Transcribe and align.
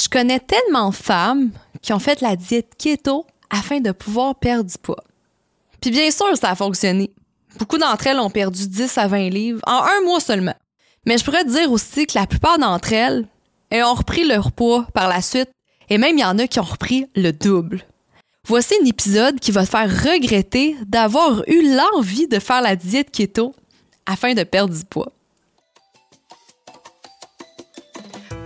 Je 0.00 0.08
connais 0.08 0.38
tellement 0.38 0.90
de 0.90 0.94
femmes 0.94 1.50
qui 1.82 1.92
ont 1.92 1.98
fait 1.98 2.20
la 2.20 2.36
diète 2.36 2.74
keto 2.78 3.26
afin 3.50 3.80
de 3.80 3.90
pouvoir 3.90 4.36
perdre 4.36 4.70
du 4.70 4.78
poids. 4.78 5.02
Puis 5.80 5.90
bien 5.90 6.10
sûr, 6.12 6.36
ça 6.36 6.50
a 6.50 6.54
fonctionné. 6.54 7.10
Beaucoup 7.58 7.78
d'entre 7.78 8.06
elles 8.06 8.20
ont 8.20 8.30
perdu 8.30 8.68
10 8.68 8.96
à 8.96 9.08
20 9.08 9.28
livres 9.30 9.60
en 9.66 9.82
un 9.82 10.04
mois 10.04 10.20
seulement. 10.20 10.54
Mais 11.04 11.18
je 11.18 11.24
pourrais 11.24 11.42
te 11.42 11.50
dire 11.50 11.72
aussi 11.72 12.06
que 12.06 12.16
la 12.16 12.28
plupart 12.28 12.58
d'entre 12.58 12.92
elles, 12.92 13.26
ont 13.72 13.94
repris 13.94 14.24
leur 14.24 14.52
poids 14.52 14.86
par 14.94 15.08
la 15.08 15.20
suite 15.20 15.50
et 15.88 15.98
même 15.98 16.16
il 16.16 16.20
y 16.20 16.24
en 16.24 16.38
a 16.38 16.46
qui 16.46 16.60
ont 16.60 16.64
repris 16.64 17.06
le 17.16 17.32
double. 17.32 17.82
Voici 18.46 18.74
un 18.80 18.86
épisode 18.86 19.40
qui 19.40 19.50
va 19.50 19.64
te 19.64 19.70
faire 19.70 19.90
regretter 19.90 20.76
d'avoir 20.86 21.42
eu 21.48 21.74
l'envie 21.74 22.28
de 22.28 22.38
faire 22.38 22.62
la 22.62 22.76
diète 22.76 23.10
keto 23.10 23.52
afin 24.06 24.34
de 24.34 24.44
perdre 24.44 24.74
du 24.74 24.84
poids. 24.84 25.12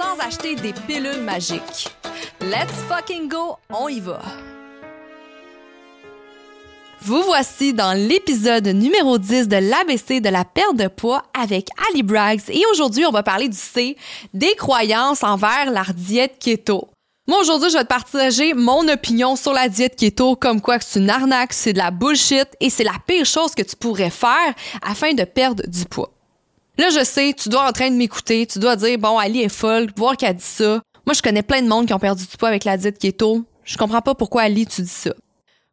sans 0.00 0.18
acheter 0.24 0.54
des 0.54 0.72
pilules 0.72 1.20
magiques. 1.20 1.88
Let's 2.40 2.72
fucking 2.88 3.28
go, 3.28 3.58
on 3.68 3.88
y 3.88 4.00
va! 4.00 4.22
Vous 7.02 7.22
voici 7.22 7.74
dans 7.74 7.92
l'épisode 7.92 8.68
numéro 8.68 9.18
10 9.18 9.48
de 9.48 9.56
l'ABC 9.56 10.22
de 10.22 10.30
la 10.30 10.46
perte 10.46 10.76
de 10.76 10.88
poids 10.88 11.24
avec 11.38 11.68
Ali 11.88 12.02
Braggs 12.02 12.48
et 12.48 12.62
aujourd'hui 12.72 13.04
on 13.04 13.10
va 13.10 13.22
parler 13.22 13.48
du 13.48 13.56
C, 13.56 13.96
des 14.32 14.54
croyances 14.54 15.22
envers 15.22 15.70
la 15.70 15.84
diète 15.94 16.38
keto. 16.38 16.88
Moi 17.26 17.38
aujourd'hui 17.40 17.68
je 17.68 17.76
vais 17.76 17.84
te 17.84 17.88
partager 17.88 18.54
mon 18.54 18.88
opinion 18.88 19.36
sur 19.36 19.52
la 19.52 19.68
diète 19.68 19.96
keto 19.96 20.34
comme 20.34 20.62
quoi 20.62 20.78
c'est 20.80 21.00
une 21.00 21.10
arnaque, 21.10 21.52
c'est 21.52 21.74
de 21.74 21.78
la 21.78 21.90
bullshit 21.90 22.48
et 22.60 22.70
c'est 22.70 22.84
la 22.84 22.96
pire 23.06 23.26
chose 23.26 23.54
que 23.54 23.62
tu 23.62 23.76
pourrais 23.76 24.10
faire 24.10 24.54
afin 24.82 25.12
de 25.12 25.24
perdre 25.24 25.62
du 25.66 25.84
poids. 25.84 26.10
Là 26.80 26.88
je 26.88 27.04
sais, 27.04 27.34
tu 27.34 27.50
dois 27.50 27.68
en 27.68 27.72
train 27.72 27.90
de 27.90 27.94
m'écouter, 27.94 28.46
tu 28.46 28.58
dois 28.58 28.74
dire 28.74 28.96
bon 28.96 29.18
Ali 29.18 29.42
est 29.42 29.50
folle, 29.50 29.88
voir 29.98 30.16
qu'elle 30.16 30.36
dit 30.36 30.42
ça. 30.42 30.80
Moi 31.04 31.12
je 31.12 31.20
connais 31.20 31.42
plein 31.42 31.60
de 31.60 31.68
monde 31.68 31.84
qui 31.84 31.92
ont 31.92 31.98
perdu 31.98 32.24
du 32.24 32.36
poids 32.38 32.48
avec 32.48 32.64
la 32.64 32.78
diète 32.78 32.98
keto. 32.98 33.44
Je 33.64 33.76
comprends 33.76 34.00
pas 34.00 34.14
pourquoi 34.14 34.44
Ali 34.44 34.64
tu 34.64 34.80
dis 34.80 34.88
ça. 34.88 35.10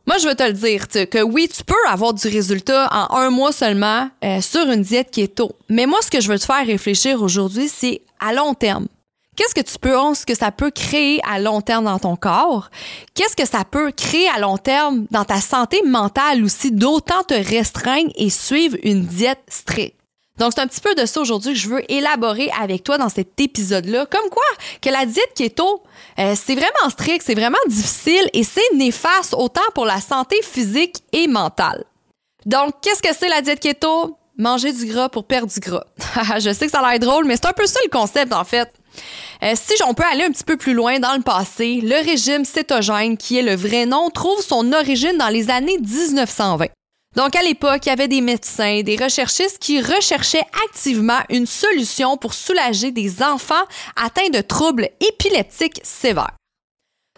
Moi, 0.05 0.17
je 0.19 0.27
veux 0.27 0.35
te 0.35 0.43
le 0.43 0.53
dire, 0.53 0.87
que 0.87 1.21
oui, 1.21 1.49
tu 1.53 1.63
peux 1.63 1.75
avoir 1.89 2.13
du 2.13 2.27
résultat 2.27 2.87
en 2.91 3.17
un 3.17 3.29
mois 3.29 3.51
seulement 3.51 4.09
euh, 4.23 4.39
sur 4.39 4.69
une 4.69 4.81
diète 4.81 5.11
keto. 5.11 5.51
Mais 5.69 5.85
moi, 5.85 5.99
ce 6.01 6.09
que 6.09 6.21
je 6.21 6.29
veux 6.29 6.39
te 6.39 6.45
faire 6.45 6.65
réfléchir 6.65 7.21
aujourd'hui, 7.21 7.67
c'est 7.67 8.01
à 8.21 8.33
long 8.33 8.53
terme. 8.53 8.87
Qu'est-ce 9.35 9.53
que 9.53 9.61
tu 9.61 9.77
penses 9.77 10.23
que 10.23 10.33
ça 10.33 10.51
peut 10.51 10.71
créer 10.71 11.19
à 11.29 11.39
long 11.39 11.59
terme 11.59 11.85
dans 11.85 11.99
ton 11.99 12.15
corps? 12.15 12.69
Qu'est-ce 13.15 13.35
que 13.35 13.45
ça 13.45 13.63
peut 13.69 13.91
créer 13.91 14.29
à 14.29 14.39
long 14.39 14.57
terme 14.57 15.05
dans 15.11 15.25
ta 15.25 15.41
santé 15.41 15.81
mentale 15.85 16.43
aussi 16.43 16.71
d'autant 16.71 17.23
te 17.23 17.33
restreindre 17.33 18.11
et 18.15 18.29
suivre 18.29 18.77
une 18.83 19.05
diète 19.05 19.43
stricte? 19.49 19.96
Donc, 20.37 20.51
c'est 20.53 20.61
un 20.61 20.67
petit 20.67 20.81
peu 20.81 20.93
de 20.95 21.05
ça 21.05 21.21
aujourd'hui 21.21 21.53
que 21.53 21.59
je 21.59 21.69
veux 21.69 21.91
élaborer 21.91 22.49
avec 22.59 22.83
toi 22.83 22.97
dans 22.97 23.09
cet 23.09 23.39
épisode-là. 23.39 24.05
Comme 24.05 24.29
quoi, 24.29 24.43
que 24.81 24.89
la 24.89 25.05
diète 25.05 25.33
keto, 25.35 25.83
euh, 26.19 26.35
c'est 26.35 26.55
vraiment 26.55 26.89
strict, 26.89 27.23
c'est 27.25 27.35
vraiment 27.35 27.57
difficile 27.67 28.29
et 28.33 28.43
c'est 28.43 28.75
néfaste 28.75 29.33
autant 29.33 29.61
pour 29.73 29.85
la 29.85 29.99
santé 29.99 30.37
physique 30.43 30.97
et 31.11 31.27
mentale. 31.27 31.83
Donc, 32.45 32.75
qu'est-ce 32.81 33.01
que 33.01 33.13
c'est 33.17 33.29
la 33.29 33.41
diète 33.41 33.59
keto? 33.59 34.17
Manger 34.39 34.71
du 34.71 34.85
gras 34.85 35.09
pour 35.09 35.25
perdre 35.25 35.51
du 35.51 35.59
gras. 35.59 35.85
je 36.39 36.53
sais 36.53 36.67
que 36.67 36.71
ça 36.71 36.79
a 36.79 36.91
l'air 36.91 36.99
drôle, 36.99 37.25
mais 37.25 37.35
c'est 37.35 37.47
un 37.47 37.53
peu 37.53 37.65
ça 37.65 37.79
le 37.83 37.89
concept, 37.89 38.31
en 38.31 38.43
fait. 38.43 38.71
Euh, 39.43 39.53
si 39.55 39.81
on 39.83 39.95
peut 39.95 40.03
aller 40.11 40.23
un 40.23 40.31
petit 40.31 40.43
peu 40.43 40.57
plus 40.57 40.73
loin 40.73 40.99
dans 40.99 41.15
le 41.15 41.21
passé, 41.21 41.79
le 41.81 42.03
régime 42.05 42.45
cétogène, 42.45 43.17
qui 43.17 43.39
est 43.39 43.43
le 43.43 43.55
vrai 43.55 43.87
nom, 43.87 44.09
trouve 44.11 44.39
son 44.41 44.73
origine 44.73 45.17
dans 45.17 45.29
les 45.29 45.49
années 45.49 45.77
1920. 45.79 46.67
Donc, 47.17 47.35
à 47.35 47.41
l'époque, 47.41 47.87
il 47.87 47.89
y 47.89 47.91
avait 47.91 48.07
des 48.07 48.21
médecins, 48.21 48.83
des 48.83 48.95
recherchistes 48.95 49.57
qui 49.57 49.81
recherchaient 49.81 50.45
activement 50.65 51.17
une 51.31 51.47
solution 51.47 52.15
pour 52.15 52.35
soulager 52.35 52.91
des 52.91 53.23
enfants 53.23 53.55
atteints 53.95 54.29
de 54.29 54.39
troubles 54.39 54.87
épileptiques 55.01 55.81
sévères. 55.81 56.36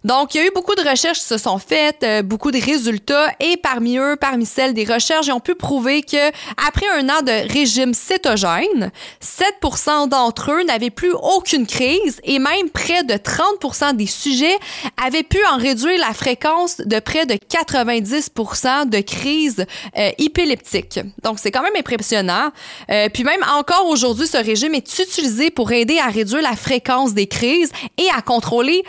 Donc, 0.03 0.33
il 0.33 0.37
y 0.37 0.41
a 0.41 0.47
eu 0.47 0.51
beaucoup 0.53 0.75
de 0.75 0.87
recherches 0.87 1.19
qui 1.19 1.25
se 1.25 1.37
sont 1.37 1.57
faites, 1.57 2.03
euh, 2.03 2.21
beaucoup 2.21 2.51
de 2.51 2.59
résultats, 2.59 3.27
et 3.39 3.57
parmi 3.57 3.97
eux, 3.97 4.15
parmi 4.19 4.45
celles 4.45 4.73
des 4.73 4.85
recherches, 4.85 5.27
ils 5.27 5.31
ont 5.31 5.39
pu 5.39 5.55
prouver 5.55 6.03
que 6.03 6.29
après 6.67 6.85
un 6.97 7.09
an 7.09 7.21
de 7.21 7.51
régime 7.51 7.93
cétogène, 7.93 8.91
7% 9.21 10.07
d'entre 10.07 10.51
eux 10.51 10.63
n'avaient 10.63 10.89
plus 10.89 11.11
aucune 11.11 11.67
crise, 11.67 12.19
et 12.23 12.39
même 12.39 12.69
près 12.69 13.03
de 13.03 13.15
30% 13.15 13.95
des 13.95 14.07
sujets 14.07 14.57
avaient 15.03 15.23
pu 15.23 15.39
en 15.51 15.57
réduire 15.57 15.99
la 15.99 16.13
fréquence 16.13 16.77
de 16.77 16.99
près 16.99 17.25
de 17.25 17.33
90% 17.33 18.89
de 18.89 19.01
crises 19.01 19.65
euh, 19.97 20.11
épileptiques. 20.17 20.99
Donc, 21.23 21.39
c'est 21.39 21.51
quand 21.51 21.63
même 21.63 21.75
impressionnant. 21.77 22.51
Euh, 22.89 23.09
puis 23.13 23.23
même 23.23 23.43
encore 23.53 23.87
aujourd'hui, 23.87 24.27
ce 24.27 24.37
régime 24.37 24.75
est 24.75 24.99
utilisé 24.99 25.49
pour 25.49 25.71
aider 25.71 25.99
à 25.99 26.07
réduire 26.07 26.41
la 26.41 26.55
fréquence 26.55 27.13
des 27.13 27.27
crises 27.27 27.71
et 27.97 28.07
à 28.15 28.21
contrôler 28.21 28.83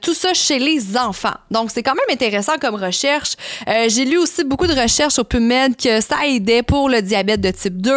tout 0.00 0.14
ça 0.14 0.32
chez 0.40 0.58
les 0.58 0.96
enfants. 0.96 1.34
Donc, 1.50 1.70
c'est 1.72 1.82
quand 1.82 1.94
même 1.94 2.10
intéressant 2.10 2.58
comme 2.60 2.74
recherche. 2.74 3.34
Euh, 3.68 3.88
j'ai 3.88 4.04
lu 4.04 4.18
aussi 4.18 4.44
beaucoup 4.44 4.66
de 4.66 4.74
recherches 4.74 5.18
au 5.18 5.24
PubMed 5.24 5.76
que 5.76 6.00
ça 6.00 6.26
aidait 6.26 6.62
pour 6.62 6.88
le 6.88 7.02
diabète 7.02 7.40
de 7.40 7.50
type 7.50 7.80
2, 7.80 7.92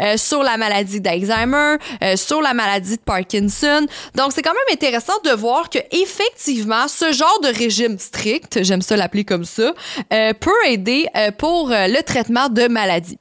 euh, 0.00 0.16
sur 0.16 0.42
la 0.42 0.56
maladie 0.56 1.00
d'Alzheimer, 1.00 1.76
euh, 2.02 2.16
sur 2.16 2.40
la 2.40 2.54
maladie 2.54 2.96
de 2.96 3.02
Parkinson. 3.02 3.86
Donc, 4.14 4.32
c'est 4.32 4.42
quand 4.42 4.52
même 4.52 4.74
intéressant 4.74 5.18
de 5.24 5.30
voir 5.30 5.70
que 5.70 5.78
effectivement, 5.92 6.88
ce 6.88 7.12
genre 7.12 7.40
de 7.42 7.48
régime 7.48 7.98
strict, 7.98 8.62
j'aime 8.62 8.82
ça 8.82 8.96
l'appeler 8.96 9.24
comme 9.24 9.44
ça, 9.44 9.72
peut 10.08 10.66
aider 10.66 11.06
pour 11.38 11.68
le 11.70 12.02
traitement 12.02 12.48
de 12.48 12.68
maladies. 12.68 13.18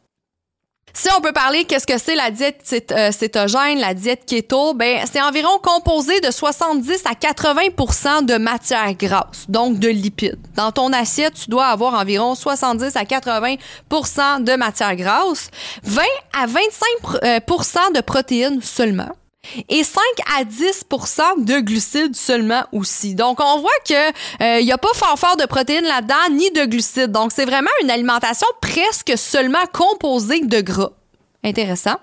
Si 0.94 1.10
on 1.16 1.22
peut 1.22 1.32
parler 1.32 1.66
qu'est-ce 1.66 1.86
que 1.86 2.00
c'est 2.00 2.16
la 2.16 2.32
diète 2.32 2.92
euh, 2.92 3.12
cétogène, 3.12 3.80
la 3.80 3.94
diète 3.94 4.26
keto, 4.26 4.74
ben 4.74 5.06
c'est 5.12 5.22
environ 5.22 5.60
composé 5.62 6.20
de 6.22 6.32
70 6.32 7.04
à 7.06 7.14
80% 7.14 8.26
de 8.26 8.38
matière 8.38 8.94
grasse, 8.96 9.46
donc 9.48 9.78
de 9.78 9.90
lipides. 9.90 10.40
Dans 10.56 10.72
ton 10.72 10.92
assiette, 10.92 11.36
tu 11.36 11.52
dois 11.52 11.68
avoir 11.68 11.94
environ 11.94 12.34
70 12.34 12.96
à 12.96 13.04
80% 13.04 14.44
de 14.44 14.56
matière 14.56 14.96
grasse, 14.96 15.52
20 15.84 16.02
à 16.34 16.48
25% 16.48 16.58
euh, 17.24 17.40
de 17.94 18.02
protéines 18.02 18.62
seulement 18.64 19.10
et 19.70 19.84
5 19.84 20.02
à 20.38 20.44
10% 20.44 21.44
de 21.44 21.60
glucides 21.60 22.16
seulement 22.16 22.64
aussi. 22.72 23.16
Donc, 23.16 23.40
on 23.42 23.60
voit 23.60 23.70
que 23.88 24.10
il 24.40 24.62
euh, 24.62 24.62
n'y 24.62 24.72
a 24.72 24.78
pas 24.78 24.94
fort 24.94 25.38
de 25.38 25.46
protéines 25.46 25.86
là-dedans, 25.86 26.16
ni 26.32 26.50
de 26.52 26.66
glucides. 26.66 27.12
Donc, 27.12 27.32
c'est 27.32 27.46
vraiment 27.46 27.70
une 27.84 27.90
alimentation 27.90 28.48
presque 28.62 29.14
seulement 29.18 29.66
composée 29.74 30.42
de 30.42 30.62
gras. 30.62 30.92
Intéressant. 31.44 31.96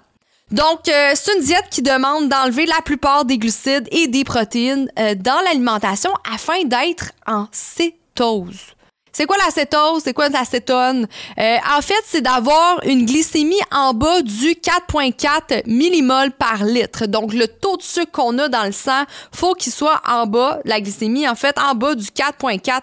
Donc, 0.50 0.88
euh, 0.88 1.12
c'est 1.14 1.34
une 1.34 1.42
diète 1.42 1.66
qui 1.70 1.82
demande 1.82 2.28
d'enlever 2.28 2.66
la 2.66 2.80
plupart 2.84 3.24
des 3.24 3.38
glucides 3.38 3.88
et 3.90 4.08
des 4.08 4.24
protéines 4.24 4.90
euh, 4.98 5.14
dans 5.14 5.40
l'alimentation 5.44 6.10
afin 6.32 6.64
d'être 6.64 7.12
en 7.26 7.48
cétose. 7.50 8.73
C'est 9.14 9.26
quoi 9.26 9.36
l'acétose? 9.38 10.02
C'est 10.04 10.12
quoi 10.12 10.28
l'acétone? 10.28 11.06
Euh, 11.38 11.56
en 11.76 11.80
fait, 11.80 12.02
c'est 12.04 12.20
d'avoir 12.20 12.80
une 12.84 13.06
glycémie 13.06 13.60
en 13.70 13.94
bas 13.94 14.22
du 14.22 14.50
4,4 14.50 15.62
millimoles 15.66 16.32
par 16.32 16.64
litre. 16.64 17.06
Donc, 17.06 17.32
le 17.32 17.46
taux 17.46 17.76
de 17.76 17.82
sucre 17.82 18.10
qu'on 18.10 18.38
a 18.38 18.48
dans 18.48 18.64
le 18.64 18.72
sang, 18.72 19.04
faut 19.32 19.54
qu'il 19.54 19.72
soit 19.72 20.02
en 20.06 20.26
bas, 20.26 20.58
la 20.64 20.80
glycémie, 20.80 21.28
en 21.28 21.36
fait, 21.36 21.56
en 21.58 21.76
bas 21.76 21.94
du 21.94 22.06
4,4 22.06 22.80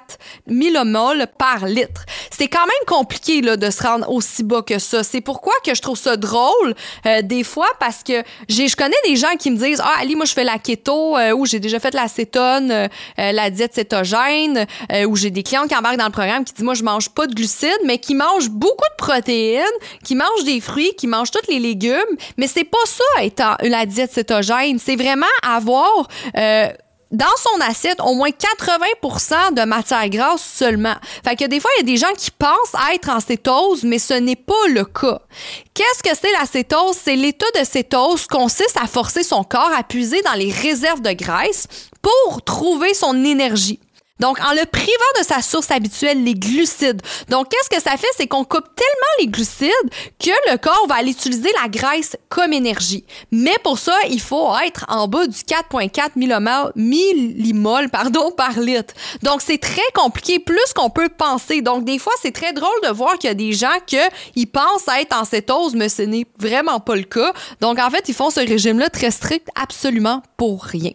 millimoles 0.47 1.27
par 1.37 1.65
litre. 1.65 2.05
C'est 2.31 2.47
quand 2.47 2.65
même 2.65 2.85
compliqué 2.87 3.41
là, 3.41 3.57
de 3.57 3.69
se 3.69 3.83
rendre 3.83 4.09
aussi 4.09 4.43
bas 4.43 4.61
que 4.61 4.79
ça. 4.79 5.03
C'est 5.03 5.21
pourquoi 5.21 5.53
que 5.65 5.75
je 5.75 5.81
trouve 5.81 5.97
ça 5.97 6.15
drôle 6.15 6.75
euh, 7.05 7.21
des 7.21 7.43
fois 7.43 7.67
parce 7.79 8.03
que 8.03 8.23
je 8.47 8.75
connais 8.75 8.95
des 9.05 9.17
gens 9.17 9.35
qui 9.37 9.51
me 9.51 9.57
disent 9.57 9.81
Ah, 9.83 9.97
Ali, 9.99 10.15
moi, 10.15 10.25
je 10.25 10.33
fais 10.33 10.45
la 10.45 10.57
keto 10.57 11.17
euh, 11.17 11.33
ou 11.33 11.45
j'ai 11.45 11.59
déjà 11.59 11.79
fait 11.79 11.93
l'acétone, 11.93 12.71
euh, 12.71 12.87
la 13.17 13.49
diète 13.49 13.75
cétogène 13.75 14.65
ou 15.07 15.15
j'ai 15.15 15.29
des 15.29 15.43
clients 15.43 15.67
qui 15.67 15.75
embarquent 15.75 15.97
dans 15.97 16.05
le 16.05 16.11
qui 16.45 16.53
dit 16.53 16.63
moi 16.63 16.73
je 16.73 16.83
mange 16.83 17.09
pas 17.09 17.27
de 17.27 17.33
glucides, 17.33 17.81
mais 17.85 17.97
qui 17.97 18.15
mange 18.15 18.49
beaucoup 18.49 18.89
de 18.91 18.95
protéines, 18.97 19.63
qui 20.03 20.15
mange 20.15 20.43
des 20.45 20.61
fruits, 20.61 20.93
qui 20.97 21.07
mange 21.07 21.31
tous 21.31 21.49
les 21.49 21.59
légumes, 21.59 22.17
mais 22.37 22.47
c'est 22.47 22.63
pas 22.63 22.77
ça 22.85 23.23
étant 23.23 23.55
la 23.61 23.85
diète 23.85 24.11
cétogène, 24.11 24.79
c'est 24.79 24.95
vraiment 24.95 25.25
avoir 25.43 26.07
euh, 26.37 26.67
dans 27.11 27.25
son 27.37 27.61
assiette 27.61 27.99
au 28.01 28.13
moins 28.15 28.29
80% 28.29 29.53
de 29.53 29.65
matière 29.65 30.09
grasse 30.09 30.43
seulement. 30.43 30.95
Fait 31.23 31.35
que 31.35 31.45
des 31.45 31.59
fois, 31.59 31.69
il 31.77 31.81
y 31.81 31.83
a 31.83 31.93
des 31.93 31.97
gens 31.97 32.13
qui 32.17 32.31
pensent 32.31 32.75
être 32.93 33.09
en 33.09 33.19
cétose, 33.19 33.83
mais 33.83 33.99
ce 33.99 34.13
n'est 34.13 34.35
pas 34.35 34.67
le 34.69 34.85
cas. 34.85 35.19
Qu'est-ce 35.73 36.03
que 36.03 36.15
c'est 36.15 36.31
la 36.39 36.45
cétose? 36.45 36.97
C'est 37.01 37.15
l'état 37.15 37.45
de 37.59 37.65
cétose 37.65 38.27
consiste 38.27 38.77
à 38.81 38.87
forcer 38.87 39.23
son 39.23 39.43
corps 39.43 39.71
à 39.75 39.83
puiser 39.83 40.21
dans 40.21 40.33
les 40.33 40.51
réserves 40.51 41.01
de 41.01 41.11
graisse 41.11 41.67
pour 42.01 42.41
trouver 42.43 42.93
son 42.93 43.23
énergie. 43.25 43.79
Donc, 44.21 44.39
en 44.39 44.51
le 44.53 44.65
privant 44.67 45.19
de 45.19 45.25
sa 45.25 45.41
source 45.41 45.71
habituelle, 45.71 46.23
les 46.23 46.35
glucides. 46.35 47.01
Donc, 47.29 47.49
qu'est-ce 47.49 47.75
que 47.75 47.81
ça 47.81 47.97
fait? 47.97 48.07
C'est 48.15 48.27
qu'on 48.27 48.43
coupe 48.43 48.67
tellement 48.75 49.13
les 49.19 49.25
glucides 49.25 49.71
que 50.19 50.51
le 50.51 50.57
corps 50.57 50.85
va 50.87 51.01
utiliser 51.01 51.49
la 51.59 51.67
graisse 51.67 52.15
comme 52.29 52.53
énergie. 52.53 53.03
Mais 53.31 53.55
pour 53.63 53.79
ça, 53.79 53.95
il 54.11 54.21
faut 54.21 54.53
être 54.63 54.85
en 54.89 55.07
bas 55.07 55.25
du 55.25 55.39
4,4 55.39 56.11
millimol 56.75 57.89
pardon, 57.89 58.29
par 58.37 58.59
litre. 58.59 58.93
Donc, 59.23 59.41
c'est 59.41 59.57
très 59.57 59.81
compliqué, 59.95 60.37
plus 60.37 60.71
qu'on 60.75 60.91
peut 60.91 61.09
penser. 61.09 61.63
Donc, 61.63 61.83
des 61.83 61.97
fois, 61.97 62.13
c'est 62.21 62.31
très 62.31 62.53
drôle 62.53 62.69
de 62.83 62.89
voir 62.89 63.17
qu'il 63.17 63.27
y 63.27 63.31
a 63.31 63.33
des 63.33 63.53
gens 63.53 63.79
qui 63.87 64.45
pensent 64.45 64.87
être 64.99 65.17
en 65.17 65.25
cétose, 65.25 65.73
mais 65.73 65.89
ce 65.89 66.03
n'est 66.03 66.27
vraiment 66.37 66.79
pas 66.79 66.95
le 66.95 67.03
cas. 67.03 67.33
Donc, 67.59 67.79
en 67.79 67.89
fait, 67.89 68.07
ils 68.07 68.15
font 68.15 68.29
ce 68.29 68.41
régime-là 68.41 68.91
très 68.91 69.09
strict 69.09 69.47
absolument 69.55 70.21
pour 70.37 70.63
rien. 70.63 70.91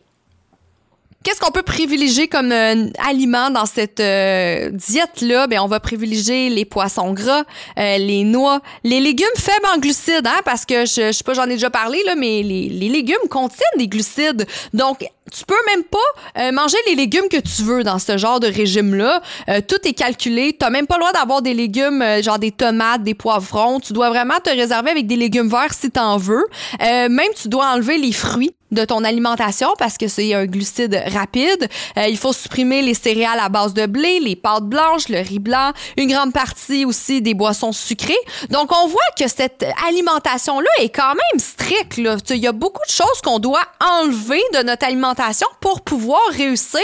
Qu'est-ce 1.27 1.41
qu'on 1.41 1.51
peut 1.51 1.65
privilégier 1.65 2.29
comme 2.29 2.53
euh, 2.53 2.87
aliment 3.05 3.51
dans 3.51 3.67
cette 3.67 3.99
euh, 3.99 4.71
diète-là? 4.71 5.49
Ben, 5.49 5.59
on 5.59 5.67
va 5.67 5.81
privilégier 5.81 6.51
les 6.51 6.65
poissons 6.65 7.13
gras, 7.15 7.43
euh, 7.81 7.99
les 7.99 8.23
noix, 8.23 8.61
les 8.85 9.01
légumes 9.01 9.27
faibles 9.37 9.67
en 9.75 9.79
glucides, 9.79 10.25
hein, 10.25 10.41
parce 10.45 10.65
que 10.65 10.87
je, 10.87 11.09
je 11.09 11.11
sais 11.11 11.25
pas, 11.25 11.35
j'en 11.35 11.47
ai 11.47 11.55
déjà 11.55 11.69
parlé, 11.69 12.01
là, 12.07 12.15
mais 12.15 12.45
les, 12.45 12.69
légumes 12.69 13.17
contiennent 13.29 13.67
des 13.77 13.89
glucides. 13.89 14.47
Donc, 14.73 15.01
tu 15.33 15.45
peux 15.45 15.57
même 15.75 15.83
pas 15.83 16.53
manger 16.53 16.77
les 16.87 16.95
légumes 16.95 17.29
que 17.29 17.41
tu 17.41 17.63
veux 17.63 17.83
dans 17.83 17.99
ce 17.99 18.17
genre 18.17 18.39
de 18.39 18.47
régime-là. 18.47 19.21
tout 19.67 19.81
est 19.85 19.93
calculé. 19.93 20.57
Tu 20.57 20.71
même 20.71 20.87
pas 20.87 20.95
le 20.95 21.01
droit 21.01 21.13
d'avoir 21.13 21.43
des 21.43 21.53
légumes, 21.53 22.05
genre 22.23 22.39
des 22.39 22.53
tomates, 22.53 23.03
des 23.03 23.15
poivrons. 23.15 23.81
Tu 23.81 23.93
dois 23.93 24.11
vraiment 24.11 24.39
te 24.39 24.51
réserver 24.51 24.93
avec 24.93 25.09
des 25.09 25.17
légumes 25.17 25.49
verts 25.49 25.75
si 25.75 25.91
tu 25.91 25.99
en 25.99 26.17
veux. 26.17 26.47
même, 26.81 27.19
tu 27.35 27.49
dois 27.49 27.67
enlever 27.73 27.99
les 27.99 28.13
fruits 28.13 28.55
de 28.71 28.85
ton 28.85 29.05
alimentation 29.05 29.69
parce 29.79 29.97
que 29.97 30.09
c'est 30.09 30.35
un 30.35 30.47
glucide 30.47 31.03
rapide. 31.07 31.69
Euh, 31.97 32.07
il 32.09 32.17
faut 32.17 32.33
supprimer 32.33 32.83
les 32.83 32.95
céréales 32.95 33.39
à 33.41 33.49
base 33.49 33.75
de 33.75 33.87
blé, 33.87 34.21
les 34.21 34.37
pâtes 34.37 34.65
blanches, 34.65 35.09
le 35.09 35.19
riz 35.19 35.39
blanc, 35.39 35.73
une 35.97 36.09
grande 36.09 36.33
partie 36.33 36.85
aussi 36.85 37.23
des 37.23 37.35
boissons 37.35 37.73
sucrées. 37.73 38.15
Donc 38.51 38.73
on 38.73 38.89
voit 38.89 39.01
que 39.19 39.29
cette 39.29 39.65
alimentation 39.87 40.61
là 40.61 40.71
est 40.81 40.89
quand 40.89 41.15
même 41.15 41.41
stricte. 41.41 41.99
Il 42.31 42.37
y 42.37 42.47
a 42.47 42.53
beaucoup 42.53 42.85
de 42.87 42.93
choses 42.93 43.21
qu'on 43.23 43.39
doit 43.39 43.65
enlever 43.81 44.43
de 44.55 44.63
notre 44.63 44.87
alimentation 44.87 45.49
pour 45.61 45.83
pouvoir 45.83 46.23
réussir 46.31 46.81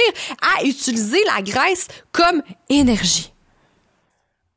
à 0.57 0.65
utiliser 0.65 1.23
la 1.35 1.43
graisse 1.43 1.89
comme 2.13 2.43
énergie. 2.69 3.33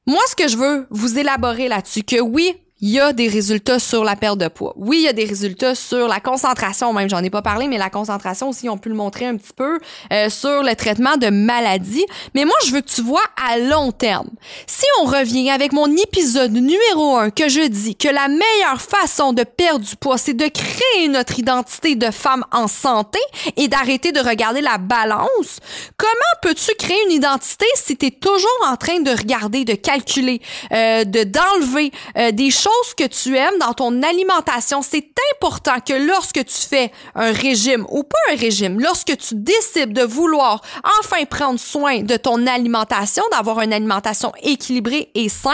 Moi, 0.08 0.22
ce 0.30 0.36
que 0.36 0.48
je 0.48 0.58
veux 0.58 0.88
vous 0.92 1.18
élaborer 1.18 1.68
là-dessus, 1.68 2.04
que 2.04 2.22
oui, 2.22 2.56
il 2.82 2.90
y 2.90 3.00
a 3.00 3.14
des 3.14 3.30
résultats 3.30 3.80
sur 3.80 4.04
la 4.04 4.18
perte 4.18 4.38
de 4.38 4.50
poids. 4.50 4.74
Oui, 4.76 4.98
il 4.98 5.04
y 5.04 5.08
a 5.08 5.14
des 5.14 5.24
résultats 5.24 5.76
sur 5.76 6.10
la 6.10 6.20
concentration, 6.20 6.92
même 6.92 7.10
j'en 7.10 7.24
ai 7.24 7.30
pas 7.30 7.42
parlé, 7.42 7.68
mais 7.68 7.78
la 7.78 7.90
concentration 7.90 8.50
aussi, 8.50 8.68
on 8.68 8.78
peut 8.78 8.90
le 8.90 8.96
montrer 8.96 9.26
un 9.26 9.38
petit 9.38 9.54
peu 9.56 9.80
euh, 10.12 10.30
sur 10.30 10.62
le 10.62 10.76
traitement 10.76 11.16
de 11.16 11.30
maladies. 11.30 12.06
Mais 12.34 12.44
moi, 12.44 12.56
je 12.66 12.72
veux 12.72 12.82
que 12.82 12.90
tu 12.90 13.02
vois 13.02 13.24
à 13.50 13.58
long 13.58 13.94
terme. 13.94 14.30
Si 14.68 14.86
on 15.02 15.06
revient 15.06 15.50
avec 15.52 15.72
mon 15.72 15.88
épisode 15.96 16.52
numéro 16.52 17.16
un 17.16 17.30
que 17.30 17.48
je 17.48 17.66
dis 17.66 17.96
que 17.96 18.10
la 18.10 18.28
meilleure 18.28 18.82
façon 18.82 19.32
de 19.32 19.44
perdre 19.44 19.86
du 19.86 19.96
poids, 19.96 20.18
c'est 20.18 20.34
de 20.34 20.48
créer 20.48 21.08
notre 21.08 21.40
identité 21.40 21.96
de 21.96 22.12
femme 22.12 22.44
en 22.52 22.68
santé 22.68 23.20
et 23.56 23.70
d'arrêter 23.70 24.12
de 24.12 24.20
regarder 24.20 24.62
la 24.62 24.78
balance, 24.78 25.60
comment 25.96 26.12
peux-tu 26.42 26.76
créer 26.76 26.98
une 27.06 27.14
identité 27.14 27.66
si 27.76 27.96
tu 27.96 28.08
es 28.08 28.12
toujours 28.12 28.50
en 28.68 28.76
train 28.76 29.00
de 29.00 29.12
regarder, 29.12 29.64
de 29.64 29.76
calculer, 29.76 30.42
euh, 30.74 31.06
de 31.06 31.24
d'enlever 31.24 31.92
euh, 32.18 32.32
des 32.32 32.52
choses 32.52 32.66
que 32.96 33.08
tu 33.08 33.38
aimes 33.38 33.58
dans 33.60 33.74
ton 33.74 34.04
alimentation, 34.04 34.82
c'est 34.82 35.08
important 35.34 35.80
que 35.80 35.94
lorsque 35.94 36.46
tu 36.46 36.68
fais 36.70 36.92
un 37.16 37.32
régime 37.32 37.86
ou 37.90 38.04
pas 38.04 38.18
un 38.32 38.36
régime, 38.36 38.80
lorsque 38.80 39.18
tu 39.18 39.36
décides 39.36 39.94
de 39.94 40.04
vouloir 40.04 40.62
enfin 41.02 41.26
prendre 41.26 41.60
soin 41.60 42.02
de 42.02 42.18
ton 42.18 42.48
alimentation, 42.48 43.24
d'avoir 43.32 43.62
une 43.62 43.74
alimentation 43.74 44.32
équilibrée 44.42 45.12
et 45.16 45.30
saine, 45.30 45.54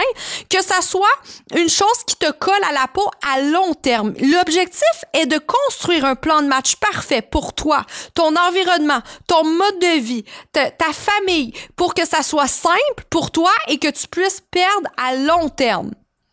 que 0.49 0.63
ça 0.63 0.81
soit 0.81 1.07
une 1.55 1.69
chose 1.69 2.03
qui 2.05 2.15
te 2.15 2.31
colle 2.31 2.63
à 2.69 2.73
la 2.73 2.87
peau 2.87 3.09
à 3.33 3.41
long 3.41 3.73
terme. 3.73 4.13
L'objectif 4.19 5.05
est 5.13 5.25
de 5.25 5.37
construire 5.37 6.05
un 6.05 6.15
plan 6.15 6.41
de 6.41 6.47
match 6.47 6.75
parfait 6.75 7.21
pour 7.21 7.53
toi, 7.53 7.85
ton 8.13 8.35
environnement, 8.35 9.01
ton 9.27 9.43
mode 9.43 9.79
de 9.79 9.99
vie, 9.99 10.25
ta 10.53 10.93
famille, 10.93 11.53
pour 11.75 11.93
que 11.93 12.05
ça 12.05 12.23
soit 12.23 12.47
simple 12.47 13.05
pour 13.09 13.31
toi 13.31 13.51
et 13.67 13.77
que 13.77 13.89
tu 13.89 14.07
puisses 14.07 14.41
perdre 14.51 14.89
à 14.97 15.15
long 15.15 15.49
terme 15.49 15.91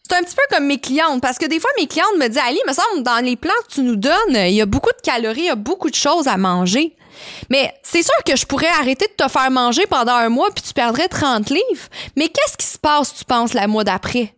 c'est 0.08 0.16
un 0.16 0.22
petit 0.22 0.34
peu 0.34 0.42
comme 0.54 0.66
mes 0.66 0.78
clientes, 0.78 1.20
parce 1.20 1.38
que 1.38 1.46
des 1.46 1.60
fois, 1.60 1.70
mes 1.78 1.86
clientes 1.86 2.16
me 2.18 2.28
disent, 2.28 2.42
Ali, 2.46 2.58
me 2.66 2.72
semble, 2.72 3.02
dans 3.02 3.24
les 3.24 3.36
plans 3.36 3.50
que 3.68 3.74
tu 3.74 3.82
nous 3.82 3.96
donnes, 3.96 4.14
il 4.34 4.54
y 4.54 4.62
a 4.62 4.66
beaucoup 4.66 4.90
de 4.90 5.02
calories, 5.02 5.42
il 5.42 5.46
y 5.46 5.50
a 5.50 5.54
beaucoup 5.54 5.90
de 5.90 5.94
choses 5.94 6.28
à 6.28 6.36
manger. 6.36 6.94
Mais 7.50 7.72
c'est 7.82 8.02
sûr 8.02 8.14
que 8.24 8.36
je 8.36 8.46
pourrais 8.46 8.68
arrêter 8.80 9.06
de 9.06 9.24
te 9.24 9.28
faire 9.28 9.50
manger 9.50 9.86
pendant 9.86 10.14
un 10.14 10.28
mois 10.28 10.50
puis 10.54 10.62
tu 10.62 10.72
perdrais 10.72 11.08
30 11.08 11.50
livres. 11.50 11.88
Mais 12.16 12.28
qu'est-ce 12.28 12.56
qui 12.56 12.66
se 12.66 12.78
passe, 12.78 13.14
tu 13.14 13.24
penses, 13.24 13.54
la 13.54 13.66
mois 13.66 13.84
d'après? 13.84 14.34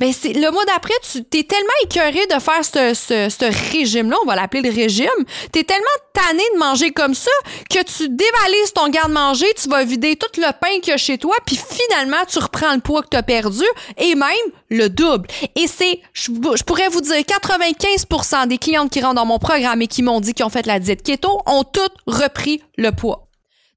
Mais 0.00 0.12
c'est 0.12 0.32
le 0.32 0.50
mois 0.50 0.64
d'après, 0.66 0.94
tu 1.10 1.24
t'es 1.24 1.44
tellement 1.44 1.68
écœuré 1.84 2.26
de 2.26 2.40
faire 2.40 2.64
ce, 2.64 3.72
régime-là, 3.72 4.16
on 4.22 4.26
va 4.26 4.36
l'appeler 4.36 4.62
le 4.62 4.74
régime. 4.74 5.08
T'es 5.52 5.64
tellement 5.64 5.84
tanné 6.12 6.42
de 6.54 6.58
manger 6.58 6.90
comme 6.90 7.14
ça 7.14 7.30
que 7.70 7.82
tu 7.82 8.08
dévalises 8.08 8.72
ton 8.74 8.88
garde-manger, 8.88 9.46
tu 9.60 9.68
vas 9.68 9.84
vider 9.84 10.16
tout 10.16 10.40
le 10.40 10.50
pain 10.60 10.80
qu'il 10.80 10.90
y 10.90 10.92
a 10.92 10.96
chez 10.96 11.18
toi, 11.18 11.34
puis 11.46 11.56
finalement, 11.56 12.24
tu 12.28 12.38
reprends 12.38 12.74
le 12.74 12.80
poids 12.80 13.02
que 13.02 13.08
t'as 13.08 13.22
perdu 13.22 13.64
et 13.96 14.14
même 14.14 14.28
le 14.70 14.88
double. 14.88 15.28
Et 15.56 15.66
c'est, 15.66 16.00
je, 16.12 16.30
je 16.32 16.62
pourrais 16.62 16.88
vous 16.88 17.00
dire, 17.00 17.16
95% 17.16 18.48
des 18.48 18.58
clientes 18.58 18.90
qui 18.90 19.00
rentrent 19.00 19.14
dans 19.14 19.26
mon 19.26 19.38
programme 19.38 19.82
et 19.82 19.86
qui 19.86 20.02
m'ont 20.02 20.20
dit 20.20 20.34
qu'ils 20.34 20.44
ont 20.44 20.50
fait 20.50 20.66
la 20.66 20.78
diète 20.78 21.02
keto 21.02 21.40
ont 21.46 21.64
toutes 21.64 21.94
repris 22.06 22.62
le 22.76 22.92
poids. 22.92 23.27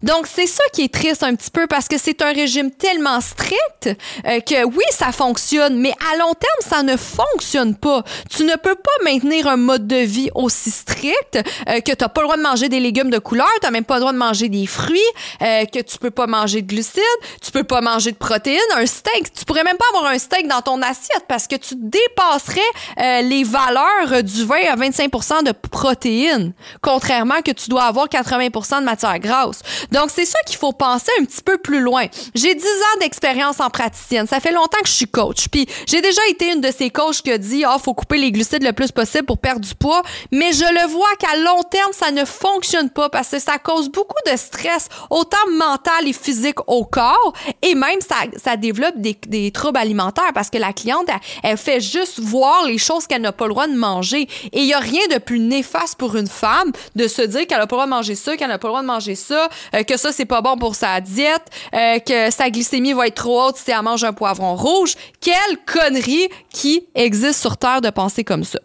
Donc, 0.03 0.25
c'est 0.27 0.47
ça 0.47 0.63
qui 0.73 0.83
est 0.83 0.93
triste 0.93 1.23
un 1.23 1.35
petit 1.35 1.51
peu 1.51 1.67
parce 1.67 1.87
que 1.87 1.97
c'est 1.97 2.21
un 2.21 2.33
régime 2.33 2.71
tellement 2.71 3.21
strict 3.21 3.89
euh, 4.25 4.39
que 4.39 4.65
oui, 4.65 4.83
ça 4.89 5.11
fonctionne, 5.11 5.77
mais 5.77 5.93
à 6.11 6.17
long 6.17 6.33
terme, 6.33 6.61
ça 6.61 6.81
ne 6.83 6.97
fonctionne 6.97 7.75
pas. 7.75 8.03
Tu 8.29 8.43
ne 8.43 8.55
peux 8.55 8.75
pas 8.75 8.91
maintenir 9.03 9.47
un 9.47 9.57
mode 9.57 9.85
de 9.87 9.97
vie 9.97 10.29
aussi 10.33 10.71
strict 10.71 11.37
euh, 11.69 11.81
que 11.81 11.91
tu 11.91 12.03
n'as 12.03 12.09
pas 12.09 12.21
le 12.21 12.27
droit 12.27 12.37
de 12.37 12.41
manger 12.41 12.67
des 12.69 12.79
légumes 12.79 13.11
de 13.11 13.19
couleur, 13.19 13.47
tu 13.61 13.67
n'as 13.67 13.71
même 13.71 13.83
pas 13.83 13.95
le 13.95 14.01
droit 14.01 14.13
de 14.13 14.17
manger 14.17 14.49
des 14.49 14.65
fruits, 14.65 14.99
euh, 15.41 15.65
que 15.65 15.79
tu 15.79 15.97
peux 15.99 16.11
pas 16.11 16.25
manger 16.25 16.61
de 16.63 16.67
glucides, 16.67 17.01
tu 17.41 17.51
peux 17.51 17.63
pas 17.63 17.81
manger 17.81 18.11
de 18.11 18.17
protéines, 18.17 18.59
un 18.75 18.85
steak, 18.85 19.31
tu 19.33 19.45
pourrais 19.45 19.63
même 19.63 19.77
pas 19.77 19.85
avoir 19.97 20.11
un 20.11 20.17
steak 20.17 20.47
dans 20.47 20.61
ton 20.61 20.81
assiette 20.81 21.25
parce 21.27 21.47
que 21.47 21.55
tu 21.55 21.75
dépasserais 21.75 23.21
les 23.23 23.43
valeurs 23.43 24.23
du 24.23 24.45
20 24.45 24.55
à 24.71 24.75
25% 24.75 25.43
de 25.43 25.51
protéines, 25.51 26.53
contrairement 26.81 27.41
que 27.43 27.51
tu 27.51 27.69
dois 27.69 27.83
avoir 27.83 28.07
80% 28.07 28.79
de 28.79 28.85
matière 28.85 29.19
grasse. 29.19 29.61
Donc, 29.91 30.09
c'est 30.13 30.25
ça 30.25 30.39
qu'il 30.45 30.57
faut 30.57 30.71
penser 30.71 31.11
un 31.19 31.25
petit 31.25 31.41
peu 31.41 31.57
plus 31.57 31.81
loin. 31.81 32.05
J'ai 32.33 32.55
10 32.55 32.63
ans 32.63 32.99
d'expérience 33.01 33.59
en 33.59 33.69
praticienne. 33.69 34.27
Ça 34.27 34.39
fait 34.39 34.51
longtemps 34.51 34.79
que 34.81 34.87
je 34.87 34.93
suis 34.93 35.07
coach. 35.07 35.47
Puis, 35.49 35.67
j'ai 35.87 36.01
déjà 36.01 36.21
été 36.29 36.51
une 36.51 36.61
de 36.61 36.71
ces 36.71 36.89
coachs 36.89 37.21
qui 37.21 37.31
a 37.31 37.37
dit, 37.37 37.63
oh, 37.67 37.77
faut 37.79 37.93
couper 37.93 38.17
les 38.17 38.31
glucides 38.31 38.63
le 38.63 38.73
plus 38.73 38.91
possible 38.91 39.25
pour 39.25 39.37
perdre 39.37 39.61
du 39.61 39.75
poids. 39.75 40.01
Mais 40.31 40.53
je 40.53 40.63
le 40.63 40.87
vois 40.91 41.09
qu'à 41.19 41.37
long 41.37 41.61
terme, 41.63 41.91
ça 41.93 42.11
ne 42.11 42.25
fonctionne 42.25 42.89
pas 42.89 43.09
parce 43.09 43.29
que 43.29 43.39
ça 43.39 43.57
cause 43.57 43.89
beaucoup 43.89 44.15
de 44.31 44.37
stress, 44.37 44.87
autant 45.09 45.37
mental 45.57 46.07
et 46.07 46.13
physique 46.13 46.59
au 46.67 46.85
corps. 46.85 47.33
Et 47.61 47.75
même, 47.75 47.99
ça, 48.01 48.15
ça 48.43 48.57
développe 48.57 48.95
des, 48.97 49.17
des 49.27 49.51
troubles 49.51 49.77
alimentaires 49.77 50.31
parce 50.33 50.49
que 50.49 50.57
la 50.57 50.73
cliente, 50.73 51.07
elle, 51.43 51.57
fait 51.57 51.81
juste 51.81 52.19
voir 52.19 52.65
les 52.65 52.77
choses 52.77 53.07
qu'elle 53.07 53.21
n'a 53.21 53.31
pas 53.31 53.45
le 53.45 53.51
droit 53.51 53.67
de 53.67 53.75
manger. 53.75 54.27
Et 54.53 54.61
il 54.61 54.65
y 54.65 54.73
a 54.73 54.79
rien 54.79 55.01
de 55.11 55.17
plus 55.17 55.39
néfaste 55.39 55.97
pour 55.97 56.15
une 56.15 56.27
femme 56.27 56.71
de 56.95 57.07
se 57.07 57.21
dire 57.21 57.45
qu'elle 57.45 57.59
n'a 57.59 57.67
pas 57.67 57.75
le 57.75 57.81
droit 57.81 57.85
de 57.85 57.91
manger 57.91 58.15
ça, 58.15 58.37
qu'elle 58.37 58.47
n'a 58.47 58.57
pas 58.57 58.67
le 58.67 58.71
droit 58.71 58.81
de 58.81 58.87
manger 58.87 59.15
ça, 59.15 59.49
euh, 59.75 59.80
euh, 59.81 59.83
que 59.83 59.97
ça, 59.97 60.11
c'est 60.11 60.25
pas 60.25 60.41
bon 60.41 60.57
pour 60.57 60.75
sa 60.75 61.01
diète, 61.01 61.43
euh, 61.73 61.99
que 61.99 62.31
sa 62.31 62.49
glycémie 62.49 62.93
va 62.93 63.07
être 63.07 63.15
trop 63.15 63.47
haute 63.47 63.57
si 63.57 63.71
elle 63.71 63.81
mange 63.81 64.03
un 64.03 64.13
poivron 64.13 64.55
rouge. 64.55 64.95
Quelle 65.19 65.57
connerie 65.65 66.29
qui 66.49 66.85
existe 66.95 67.41
sur 67.41 67.57
Terre 67.57 67.81
de 67.81 67.89
penser 67.89 68.23
comme 68.23 68.43
ça. 68.43 68.59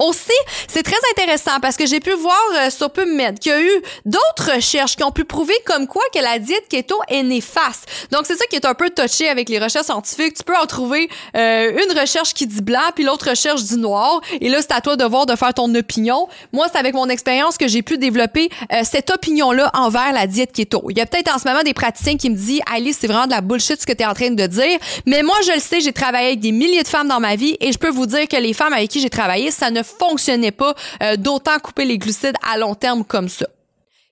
Aussi, 0.00 0.32
c'est 0.66 0.82
très 0.82 0.96
intéressant 1.12 1.60
parce 1.62 1.76
que 1.76 1.86
j'ai 1.86 2.00
pu 2.00 2.10
voir 2.14 2.36
euh, 2.56 2.68
sur 2.68 2.90
PubMed 2.90 3.38
qu'il 3.38 3.52
y 3.52 3.54
a 3.54 3.62
eu 3.62 3.82
d'autres 4.04 4.56
recherches 4.56 4.96
qui 4.96 5.04
ont 5.04 5.12
pu 5.12 5.24
prouver 5.24 5.54
comme 5.64 5.86
quoi 5.86 6.02
que 6.12 6.18
la 6.18 6.40
diète 6.40 6.66
keto 6.68 6.96
est 7.06 7.22
néfaste. 7.22 7.86
Donc 8.10 8.22
c'est 8.26 8.34
ça 8.34 8.44
qui 8.50 8.56
est 8.56 8.66
un 8.66 8.74
peu 8.74 8.90
touché 8.90 9.28
avec 9.28 9.48
les 9.48 9.60
recherches 9.60 9.86
scientifiques. 9.86 10.34
Tu 10.34 10.42
peux 10.42 10.56
en 10.56 10.66
trouver 10.66 11.08
euh, 11.36 11.70
une 11.70 11.96
recherche 11.96 12.34
qui 12.34 12.48
dit 12.48 12.60
blanc 12.60 12.80
puis 12.96 13.04
l'autre 13.04 13.30
recherche 13.30 13.62
dit 13.62 13.76
noir. 13.76 14.20
Et 14.40 14.48
là 14.48 14.58
c'est 14.62 14.72
à 14.72 14.80
toi 14.80 14.96
de 14.96 15.04
voir 15.04 15.26
de 15.26 15.36
faire 15.36 15.54
ton 15.54 15.72
opinion. 15.76 16.26
Moi 16.52 16.66
c'est 16.72 16.78
avec 16.78 16.94
mon 16.94 17.08
expérience 17.08 17.56
que 17.56 17.68
j'ai 17.68 17.82
pu 17.82 17.96
développer 17.96 18.48
euh, 18.72 18.80
cette 18.82 19.10
opinion 19.10 19.52
là 19.52 19.70
envers 19.74 20.12
la 20.12 20.26
diète 20.26 20.50
keto. 20.50 20.86
Il 20.90 20.98
y 20.98 21.02
a 21.02 21.06
peut-être 21.06 21.32
en 21.32 21.38
ce 21.38 21.46
moment 21.46 21.62
des 21.62 21.74
praticiens 21.74 22.16
qui 22.16 22.30
me 22.30 22.36
disent 22.36 22.62
Alice 22.74 22.98
c'est 23.00 23.06
vraiment 23.06 23.26
de 23.26 23.30
la 23.30 23.42
bullshit 23.42 23.80
ce 23.80 23.86
que 23.86 23.92
tu 23.92 24.02
es 24.02 24.06
en 24.06 24.14
train 24.14 24.32
de 24.32 24.46
dire. 24.48 24.78
Mais 25.06 25.22
moi 25.22 25.36
je 25.46 25.52
le 25.52 25.60
sais, 25.60 25.78
j'ai 25.78 25.92
travaillé 25.92 26.26
avec 26.26 26.40
des 26.40 26.50
milliers 26.50 26.82
de 26.82 26.88
femmes 26.88 27.06
dans 27.06 27.20
ma 27.20 27.36
vie 27.36 27.56
et 27.60 27.70
je 27.70 27.78
peux 27.78 27.90
vous 27.90 28.06
dire 28.06 28.26
que 28.26 28.36
les 28.36 28.54
femmes 28.54 28.72
avec 28.72 28.90
qui 28.90 28.98
j'ai 28.98 29.10
travaillé 29.10 29.52
ça 29.52 29.70
ne 29.70 29.83
fonctionnait 29.84 30.50
pas 30.50 30.74
euh, 31.02 31.16
d'autant 31.16 31.58
couper 31.58 31.84
les 31.84 31.98
glucides 31.98 32.36
à 32.42 32.58
long 32.58 32.74
terme 32.74 33.04
comme 33.04 33.28
ça. 33.28 33.46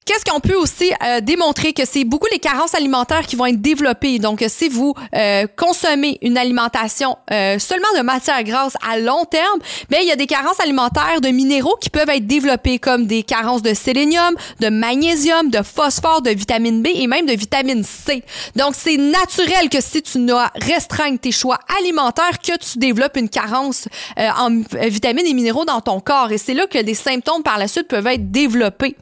Qu'est-ce 0.04 0.24
qu'on 0.24 0.40
peut 0.40 0.56
aussi 0.56 0.92
euh, 1.04 1.20
démontrer 1.20 1.72
que 1.72 1.84
c'est 1.84 2.02
beaucoup 2.02 2.26
les 2.32 2.40
carences 2.40 2.74
alimentaires 2.74 3.24
qui 3.24 3.36
vont 3.36 3.46
être 3.46 3.60
développées? 3.60 4.18
Donc, 4.18 4.44
si 4.48 4.68
vous 4.68 4.94
euh, 5.14 5.46
consommez 5.56 6.18
une 6.22 6.36
alimentation 6.36 7.16
euh, 7.30 7.60
seulement 7.60 7.86
de 7.96 8.02
matières 8.02 8.42
grasses 8.42 8.76
à 8.84 8.98
long 8.98 9.24
terme, 9.24 9.60
bien, 9.90 10.00
il 10.00 10.08
y 10.08 10.10
a 10.10 10.16
des 10.16 10.26
carences 10.26 10.58
alimentaires 10.58 11.20
de 11.20 11.28
minéraux 11.28 11.76
qui 11.80 11.88
peuvent 11.88 12.08
être 12.08 12.26
développées 12.26 12.80
comme 12.80 13.06
des 13.06 13.22
carences 13.22 13.62
de 13.62 13.74
sélénium, 13.74 14.34
de 14.58 14.70
magnésium, 14.70 15.50
de 15.50 15.62
phosphore, 15.62 16.20
de 16.20 16.30
vitamine 16.30 16.82
B 16.82 16.88
et 16.94 17.06
même 17.06 17.26
de 17.26 17.34
vitamine 17.34 17.84
C. 17.84 18.24
Donc, 18.56 18.74
c'est 18.76 18.96
naturel 18.96 19.68
que 19.68 19.80
si 19.80 20.02
tu 20.02 20.18
restreindre 20.56 21.18
tes 21.18 21.32
choix 21.32 21.58
alimentaires, 21.80 22.38
que 22.40 22.56
tu 22.58 22.78
développes 22.78 23.16
une 23.16 23.28
carence 23.28 23.88
en 24.16 24.62
vitamines 24.80 25.26
et 25.26 25.34
minéraux 25.34 25.64
dans 25.64 25.80
ton 25.80 26.00
corps. 26.00 26.32
Et 26.32 26.38
c'est 26.38 26.54
là 26.54 26.66
que 26.66 26.78
des 26.78 26.94
symptômes 26.94 27.42
par 27.42 27.58
la 27.58 27.68
suite 27.68 27.88
peuvent 27.88 28.06
être 28.06 28.30
développés 28.30 28.96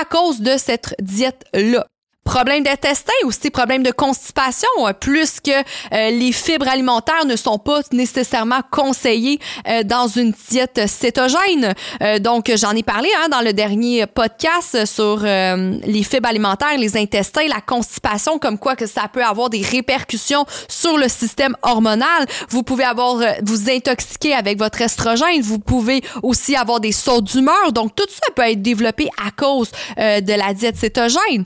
à 0.00 0.04
cause 0.04 0.41
de 0.42 0.56
cette 0.58 0.94
diète-là. 1.00 1.86
Problème 2.24 2.62
d'intestin 2.62 3.12
aussi, 3.24 3.50
problème 3.50 3.82
de 3.82 3.90
constipation, 3.90 4.68
euh, 4.78 4.92
plus 4.92 5.40
que 5.40 5.50
euh, 5.50 6.10
les 6.10 6.30
fibres 6.30 6.68
alimentaires 6.68 7.26
ne 7.26 7.34
sont 7.34 7.58
pas 7.58 7.80
nécessairement 7.90 8.60
conseillées 8.70 9.40
euh, 9.68 9.82
dans 9.82 10.06
une 10.06 10.32
diète 10.48 10.86
cétogène. 10.86 11.74
donc, 12.20 12.50
j'en 12.54 12.72
ai 12.72 12.84
parlé 12.84 13.08
hein, 13.18 13.28
dans 13.28 13.40
le 13.40 13.52
dernier 13.52 14.06
podcast 14.06 14.86
sur 14.86 15.22
les 15.22 16.02
fibres 16.02 16.28
alimentaires, 16.28 16.76
les 16.78 16.96
intestins, 16.96 17.46
la 17.48 17.60
constipation, 17.60 18.38
comme 18.38 18.58
quoi 18.58 18.76
que 18.76 18.86
ça 18.86 19.08
peut 19.12 19.24
avoir 19.24 19.50
des 19.50 19.62
répercussions 19.62 20.44
sur 20.68 20.98
le 20.98 21.08
système 21.08 21.56
hormonal. 21.62 22.26
Vous 22.50 22.62
pouvez 22.62 22.84
avoir 22.84 23.16
vous 23.42 23.70
intoxiquer 23.70 24.34
avec 24.34 24.58
votre 24.58 24.80
estrogène. 24.80 25.42
Vous 25.42 25.58
pouvez 25.58 26.02
aussi 26.22 26.56
avoir 26.56 26.80
des 26.80 26.92
sauts 26.92 27.20
d'humeur. 27.20 27.72
Donc, 27.72 27.94
tout 27.94 28.08
ça 28.08 28.32
peut 28.34 28.42
être 28.42 28.62
développé 28.62 29.08
à 29.24 29.30
cause 29.30 29.70
de 29.96 30.36
la 30.36 30.54
diète 30.54 30.76
cétogène 30.76 31.44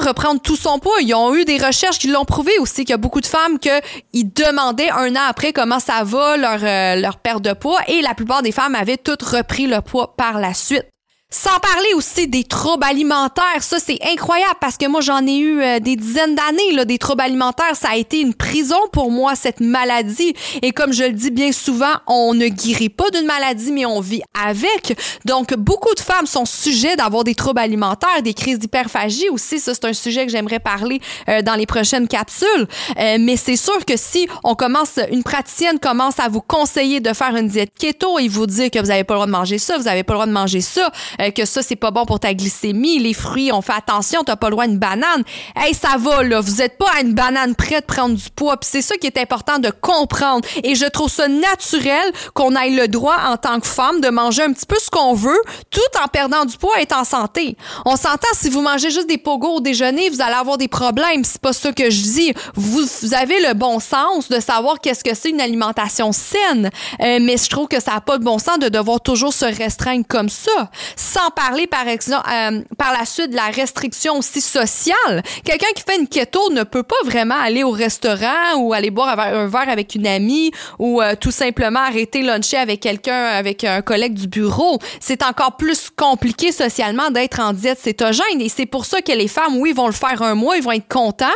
reprendre 0.00 0.40
tout 0.40 0.56
son 0.56 0.78
poids. 0.78 1.00
Ils 1.00 1.14
ont 1.14 1.34
eu 1.34 1.44
des 1.44 1.58
recherches 1.58 1.98
qui 1.98 2.08
l'ont 2.08 2.24
prouvé 2.24 2.52
aussi 2.60 2.84
qu'il 2.84 2.90
y 2.90 2.94
a 2.94 2.98
beaucoup 2.98 3.20
de 3.20 3.26
femmes 3.26 3.58
qui 3.58 4.24
demandaient 4.24 4.90
un 4.90 5.14
an 5.16 5.26
après 5.28 5.52
comment 5.52 5.80
ça 5.80 6.02
va 6.04 6.36
leur, 6.36 6.58
euh, 6.62 7.00
leur 7.00 7.18
perte 7.18 7.42
de 7.42 7.52
poids 7.52 7.80
et 7.88 8.00
la 8.02 8.14
plupart 8.14 8.42
des 8.42 8.52
femmes 8.52 8.74
avaient 8.74 8.96
toutes 8.96 9.22
repris 9.22 9.66
le 9.66 9.80
poids 9.80 10.14
par 10.16 10.38
la 10.38 10.54
suite. 10.54 10.93
Sans 11.36 11.58
parler 11.58 11.94
aussi 11.96 12.28
des 12.28 12.44
troubles 12.44 12.84
alimentaires, 12.84 13.60
ça 13.60 13.78
c'est 13.84 13.98
incroyable 14.08 14.54
parce 14.60 14.76
que 14.76 14.86
moi 14.86 15.00
j'en 15.00 15.26
ai 15.26 15.36
eu 15.36 15.60
euh, 15.60 15.80
des 15.80 15.96
dizaines 15.96 16.36
d'années 16.36 16.70
là, 16.74 16.84
des 16.84 16.96
troubles 16.96 17.22
alimentaires, 17.22 17.74
ça 17.74 17.88
a 17.90 17.96
été 17.96 18.20
une 18.20 18.34
prison 18.34 18.78
pour 18.92 19.10
moi 19.10 19.34
cette 19.34 19.58
maladie 19.58 20.32
et 20.62 20.70
comme 20.70 20.92
je 20.92 21.02
le 21.02 21.10
dis 21.10 21.32
bien 21.32 21.50
souvent, 21.50 21.92
on 22.06 22.34
ne 22.34 22.46
guérit 22.46 22.88
pas 22.88 23.10
d'une 23.10 23.26
maladie 23.26 23.72
mais 23.72 23.84
on 23.84 24.00
vit 24.00 24.22
avec. 24.46 24.96
Donc 25.24 25.54
beaucoup 25.54 25.92
de 25.96 25.98
femmes 25.98 26.26
sont 26.26 26.44
sujets 26.44 26.94
d'avoir 26.94 27.24
des 27.24 27.34
troubles 27.34 27.58
alimentaires, 27.58 28.22
des 28.22 28.32
crises 28.32 28.60
d'hyperphagie 28.60 29.28
aussi, 29.30 29.58
ça 29.58 29.74
c'est 29.74 29.86
un 29.86 29.92
sujet 29.92 30.26
que 30.26 30.30
j'aimerais 30.30 30.60
parler 30.60 31.00
euh, 31.28 31.42
dans 31.42 31.56
les 31.56 31.66
prochaines 31.66 32.06
capsules. 32.06 32.68
Euh, 32.96 33.16
mais 33.18 33.36
c'est 33.36 33.56
sûr 33.56 33.84
que 33.84 33.96
si 33.96 34.28
on 34.44 34.54
commence 34.54 35.00
une 35.10 35.24
praticienne 35.24 35.80
commence 35.80 36.20
à 36.20 36.28
vous 36.28 36.42
conseiller 36.42 37.00
de 37.00 37.12
faire 37.12 37.34
une 37.34 37.48
diète 37.48 37.72
keto 37.76 38.20
et 38.20 38.28
vous 38.28 38.46
dire 38.46 38.70
que 38.70 38.78
vous 38.78 38.86
n'avez 38.86 39.02
pas 39.02 39.14
le 39.14 39.18
droit 39.18 39.26
de 39.26 39.32
manger 39.32 39.58
ça, 39.58 39.76
vous 39.76 39.84
n'avez 39.84 40.04
pas 40.04 40.12
le 40.12 40.18
droit 40.18 40.26
de 40.26 40.32
manger 40.32 40.60
ça, 40.60 40.92
euh, 41.24 41.30
que 41.30 41.44
ça, 41.44 41.62
c'est 41.62 41.76
pas 41.76 41.90
bon 41.90 42.04
pour 42.04 42.20
ta 42.20 42.34
glycémie. 42.34 42.98
Les 42.98 43.14
fruits, 43.14 43.52
on 43.52 43.62
fait 43.62 43.72
attention, 43.72 44.22
t'as 44.24 44.36
pas 44.36 44.48
le 44.48 44.52
droit 44.52 44.64
à 44.64 44.68
une 44.68 44.78
banane. 44.78 45.22
Hey, 45.56 45.74
ça 45.74 45.96
va, 45.98 46.22
là. 46.22 46.40
Vous 46.40 46.62
êtes 46.62 46.78
pas 46.78 46.90
à 46.96 47.00
une 47.00 47.14
banane 47.14 47.54
prête 47.54 47.88
de 47.88 47.92
prendre 47.92 48.14
du 48.14 48.30
poids. 48.30 48.56
Puis 48.56 48.70
c'est 48.72 48.82
ça 48.82 48.96
qui 48.96 49.06
est 49.06 49.18
important 49.18 49.58
de 49.58 49.70
comprendre. 49.70 50.46
Et 50.62 50.74
je 50.74 50.86
trouve 50.86 51.10
ça 51.10 51.28
naturel 51.28 52.12
qu'on 52.34 52.54
ait 52.56 52.70
le 52.70 52.88
droit, 52.88 53.16
en 53.26 53.36
tant 53.36 53.60
que 53.60 53.66
femme, 53.66 54.00
de 54.00 54.08
manger 54.08 54.42
un 54.42 54.52
petit 54.52 54.66
peu 54.66 54.76
ce 54.78 54.90
qu'on 54.90 55.14
veut, 55.14 55.40
tout 55.70 55.80
en 56.02 56.08
perdant 56.08 56.44
du 56.44 56.56
poids 56.56 56.80
et 56.80 56.88
en 56.94 57.04
santé. 57.04 57.56
On 57.84 57.96
s'entend, 57.96 58.28
si 58.34 58.50
vous 58.50 58.62
mangez 58.62 58.90
juste 58.90 59.08
des 59.08 59.18
pogos 59.18 59.56
au 59.56 59.60
déjeuner, 59.60 60.10
vous 60.10 60.20
allez 60.20 60.34
avoir 60.34 60.58
des 60.58 60.68
problèmes. 60.68 61.24
C'est 61.24 61.40
pas 61.40 61.52
ça 61.52 61.72
que 61.72 61.90
je 61.90 62.02
dis. 62.02 62.34
Vous, 62.54 62.82
vous 63.02 63.14
avez 63.14 63.40
le 63.40 63.54
bon 63.54 63.80
sens 63.80 64.28
de 64.28 64.40
savoir 64.40 64.80
qu'est-ce 64.80 65.04
que 65.04 65.14
c'est 65.14 65.30
une 65.30 65.40
alimentation 65.40 66.12
saine. 66.12 66.70
Euh, 67.00 67.18
mais 67.20 67.36
je 67.36 67.48
trouve 67.48 67.68
que 67.68 67.80
ça 67.80 67.94
a 67.94 68.00
pas 68.00 68.18
de 68.18 68.24
bon 68.24 68.38
sens 68.38 68.58
de 68.58 68.68
devoir 68.68 69.00
toujours 69.00 69.32
se 69.32 69.44
restreindre 69.44 70.04
comme 70.06 70.28
ça 70.28 70.70
sans 71.14 71.30
parler, 71.30 71.66
par 71.68 71.86
exemple, 71.86 72.28
euh, 72.28 72.62
par 72.76 72.92
la 72.92 73.04
suite 73.04 73.30
de 73.30 73.36
la 73.36 73.46
restriction 73.46 74.18
aussi 74.18 74.40
sociale. 74.40 75.22
Quelqu'un 75.44 75.68
qui 75.74 75.82
fait 75.86 75.96
une 75.96 76.08
keto 76.08 76.50
ne 76.50 76.64
peut 76.64 76.82
pas 76.82 76.96
vraiment 77.04 77.36
aller 77.40 77.62
au 77.62 77.70
restaurant 77.70 78.56
ou 78.56 78.72
aller 78.72 78.90
boire 78.90 79.18
un 79.18 79.46
verre 79.46 79.68
avec 79.68 79.94
une 79.94 80.06
amie 80.06 80.50
ou 80.78 81.00
euh, 81.00 81.14
tout 81.14 81.30
simplement 81.30 81.80
arrêter 81.80 82.22
luncher 82.22 82.56
avec 82.56 82.80
quelqu'un, 82.80 83.26
avec 83.26 83.62
un 83.62 83.80
collègue 83.82 84.14
du 84.14 84.26
bureau. 84.26 84.78
C'est 84.98 85.22
encore 85.22 85.56
plus 85.56 85.88
compliqué 85.90 86.50
socialement 86.50 87.10
d'être 87.10 87.38
en 87.40 87.52
diète 87.52 87.78
cétogène 87.78 88.40
et 88.40 88.48
c'est 88.48 88.66
pour 88.66 88.84
ça 88.84 89.00
que 89.00 89.12
les 89.12 89.28
femmes, 89.28 89.56
oui, 89.58 89.72
vont 89.72 89.86
le 89.86 89.92
faire 89.92 90.20
un 90.22 90.34
mois, 90.34 90.56
ils 90.56 90.62
vont 90.62 90.72
être 90.72 90.88
contents, 90.88 91.26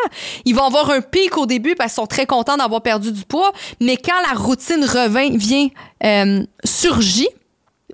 ils 0.45 0.55
vont 0.55 0.65
avoir 0.65 0.91
un 0.91 1.01
pic 1.01 1.37
au 1.39 1.47
début 1.47 1.77
parce 1.77 1.93
qu'ils 1.93 2.03
sont 2.03 2.07
très 2.07 2.27
contents 2.27 2.57
d'avoir 2.57 2.83
perdu 2.83 3.13
du 3.13 3.25
poids, 3.25 3.53
mais 3.81 3.97
quand 3.97 4.21
la 4.29 4.37
routine 4.37 4.85
revient, 4.85 5.37
vient, 5.37 5.69
euh, 6.05 6.43
surgit, 6.65 7.29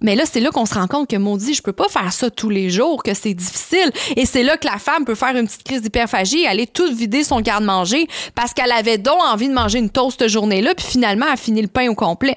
mais 0.04 0.16
là, 0.16 0.24
c'est 0.30 0.40
là 0.40 0.50
qu'on 0.50 0.66
se 0.66 0.74
rend 0.74 0.86
compte 0.86 1.08
que 1.08 1.16
maudit, 1.16 1.54
je 1.54 1.62
peux 1.62 1.72
pas 1.72 1.88
faire 1.88 2.12
ça 2.12 2.30
tous 2.30 2.50
les 2.50 2.68
jours, 2.68 3.02
que 3.02 3.14
c'est 3.14 3.32
difficile. 3.34 3.90
Et 4.16 4.26
c'est 4.26 4.42
là 4.42 4.58
que 4.58 4.66
la 4.66 4.78
femme 4.78 5.06
peut 5.06 5.14
faire 5.14 5.34
une 5.34 5.46
petite 5.46 5.64
crise 5.64 5.80
d'hyperphagie 5.80 6.42
et 6.42 6.46
aller 6.46 6.66
tout 6.66 6.94
vider 6.94 7.24
son 7.24 7.40
garde-manger 7.40 8.06
parce 8.34 8.52
qu'elle 8.52 8.70
avait 8.70 8.98
donc 8.98 9.18
envie 9.22 9.48
de 9.48 9.54
manger 9.54 9.78
une 9.78 9.88
toast 9.88 10.20
cette 10.20 10.28
journée-là, 10.28 10.74
puis 10.74 10.86
finalement, 10.86 11.26
elle 11.30 11.38
finit 11.38 11.62
le 11.62 11.68
pain 11.68 11.88
au 11.88 11.94
complet. 11.94 12.36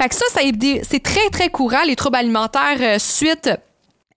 Fait 0.00 0.08
que 0.08 0.14
ça, 0.14 0.24
ça 0.32 0.40
c'est 0.88 1.02
très, 1.02 1.28
très 1.30 1.50
courant, 1.50 1.82
les 1.86 1.96
troubles 1.96 2.16
alimentaires 2.16 2.78
euh, 2.80 2.98
suite 2.98 3.50